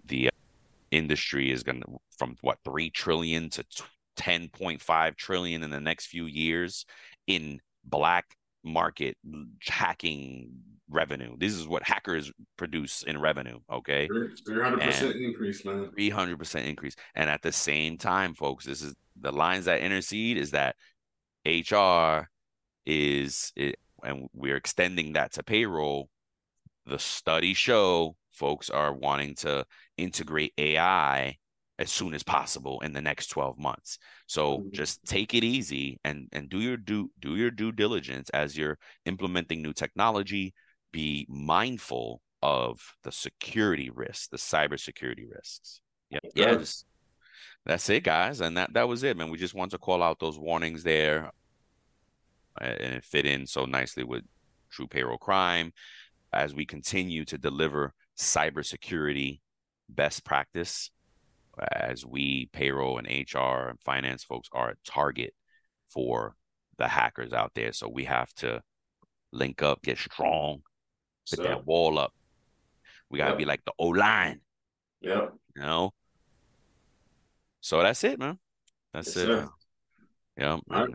the 0.06 0.28
uh, 0.28 0.32
industry 0.92 1.52
is 1.52 1.64
going 1.64 1.82
to 1.82 1.98
from 2.18 2.36
what 2.42 2.60
3 2.66 2.90
trillion 2.90 3.50
to 3.52 3.66
10.5 4.18 5.16
trillion 5.16 5.64
in 5.64 5.70
the 5.70 5.80
next 5.80 6.08
few 6.08 6.26
years 6.26 6.86
in 7.28 7.60
black 7.86 8.36
market 8.64 9.18
hacking 9.68 10.52
revenue. 10.90 11.36
This 11.38 11.54
is 11.54 11.68
what 11.68 11.84
hackers 11.84 12.32
produce 12.58 13.04
in 13.04 13.20
revenue. 13.20 13.60
Okay. 13.72 14.08
300% 14.08 15.26
increase, 15.26 15.66
man. 15.66 15.90
300% 15.98 16.66
increase. 16.66 16.96
And 17.16 17.30
at 17.30 17.42
the 17.42 17.52
same 17.52 17.98
time, 17.98 18.34
folks, 18.34 18.66
this 18.66 18.82
is 18.82 18.94
the 19.20 19.32
lines 19.32 19.66
that 19.66 19.80
intercede 19.80 20.38
is 20.38 20.52
that 20.52 20.76
HR 21.46 22.30
is, 22.86 23.52
it, 23.56 23.76
and 24.04 24.28
we're 24.34 24.56
extending 24.56 25.14
that 25.14 25.34
to 25.34 25.44
payroll. 25.44 26.10
The 26.86 27.00
study 27.00 27.54
show 27.54 28.16
folks 28.32 28.70
are 28.70 28.94
wanting 28.94 29.36
to 29.36 29.66
integrate 29.98 30.54
AI 30.58 31.38
as 31.82 31.92
soon 31.92 32.14
as 32.14 32.22
possible 32.22 32.80
in 32.82 32.94
the 32.94 33.02
next 33.02 33.28
12 33.28 33.58
months. 33.58 33.98
So 34.28 34.60
mm-hmm. 34.60 34.70
just 34.72 35.04
take 35.06 35.34
it 35.34 35.44
easy 35.44 36.00
and 36.04 36.28
and 36.32 36.48
do 36.48 36.60
your 36.60 36.78
do 36.78 37.10
do 37.20 37.36
your 37.36 37.52
due 37.52 37.72
diligence 37.72 38.30
as 38.30 38.58
you're 38.58 38.78
implementing 39.06 39.62
new 39.62 39.74
technology. 39.74 40.54
Be 40.92 41.26
mindful 41.30 42.22
of 42.42 42.80
the 43.04 43.12
security 43.12 43.90
risks, 43.90 44.28
the 44.28 44.38
cybersecurity 44.38 45.26
risks. 45.34 45.82
Yeah. 46.36 46.56
Just, 46.56 46.86
that's 47.66 47.90
it, 47.90 48.04
guys, 48.04 48.42
and 48.42 48.58
that 48.58 48.74
that 48.74 48.88
was 48.88 49.04
it, 49.04 49.18
man. 49.18 49.30
We 49.30 49.38
just 49.38 49.54
want 49.54 49.72
to 49.72 49.78
call 49.78 50.04
out 50.04 50.20
those 50.20 50.38
warnings 50.38 50.84
there, 50.84 51.32
Uh, 52.60 52.66
and 52.66 52.94
it 52.94 53.04
fit 53.04 53.26
in 53.26 53.48
so 53.48 53.66
nicely 53.66 54.04
with 54.04 54.24
True 54.70 54.88
Payroll 54.88 55.18
Crime 55.18 55.72
as 56.34 56.54
we 56.54 56.66
continue 56.66 57.26
to 57.26 57.38
deliver 57.38 57.94
cybersecurity 58.18 59.40
best 59.90 60.24
practice 60.24 60.92
uh, 61.60 61.66
as 61.72 62.06
we 62.06 62.50
payroll 62.54 62.98
and 62.98 63.08
HR 63.08 63.70
and 63.70 63.80
finance 63.82 64.24
folks 64.24 64.50
are 64.54 64.70
a 64.72 64.76
target 64.86 65.34
for 65.90 66.36
the 66.78 66.88
hackers 66.88 67.34
out 67.34 67.52
there. 67.54 67.74
So 67.74 67.90
we 67.90 68.06
have 68.06 68.34
to 68.36 68.62
link 69.32 69.62
up, 69.62 69.82
get 69.82 69.98
strong, 69.98 70.62
put 71.30 71.38
so, 71.38 71.44
that 71.44 71.66
wall 71.66 72.00
up. 72.00 72.14
We 73.10 73.18
gotta 73.18 73.32
yep. 73.32 73.38
be 73.38 73.46
like 73.46 73.64
the 73.66 73.74
O 73.78 73.88
line. 73.88 74.40
Yep. 75.02 75.34
You 75.56 75.62
know. 75.62 75.94
So 77.60 77.82
that's 77.82 78.04
it, 78.04 78.18
man. 78.18 78.40
That's 78.94 79.16
yes, 79.16 79.26
it. 79.26 79.48
Yeah. 80.38 80.58
Right. 80.68 80.90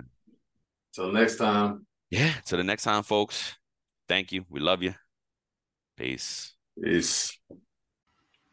Till 0.97 1.13
next 1.13 1.37
time. 1.37 1.87
Yeah. 2.11 2.33
Till 2.47 2.57
the 2.57 2.65
next 2.65 2.85
time, 2.85 3.03
folks. 3.03 3.55
Thank 4.09 4.33
you. 4.33 4.47
We 4.49 4.61
love 4.61 4.83
you. 4.83 4.95
Peace. 5.99 6.55
Peace. 6.83 7.39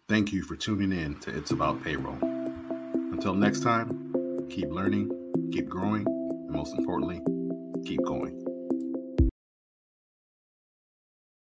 Thank 0.10 0.34
you 0.34 0.44
for 0.44 0.58
tuning 0.58 0.92
in 0.92 1.20
to 1.22 1.36
It's 1.36 1.52
About 1.52 1.82
Payroll. 1.82 2.18
Until 3.14 3.34
next 3.34 3.62
time, 3.62 4.48
keep 4.50 4.70
learning, 4.70 5.10
keep 5.54 5.70
growing, 5.70 6.06
and 6.06 6.52
most 6.52 6.76
importantly, 6.78 7.22
keep 7.86 8.04
going. 8.04 8.43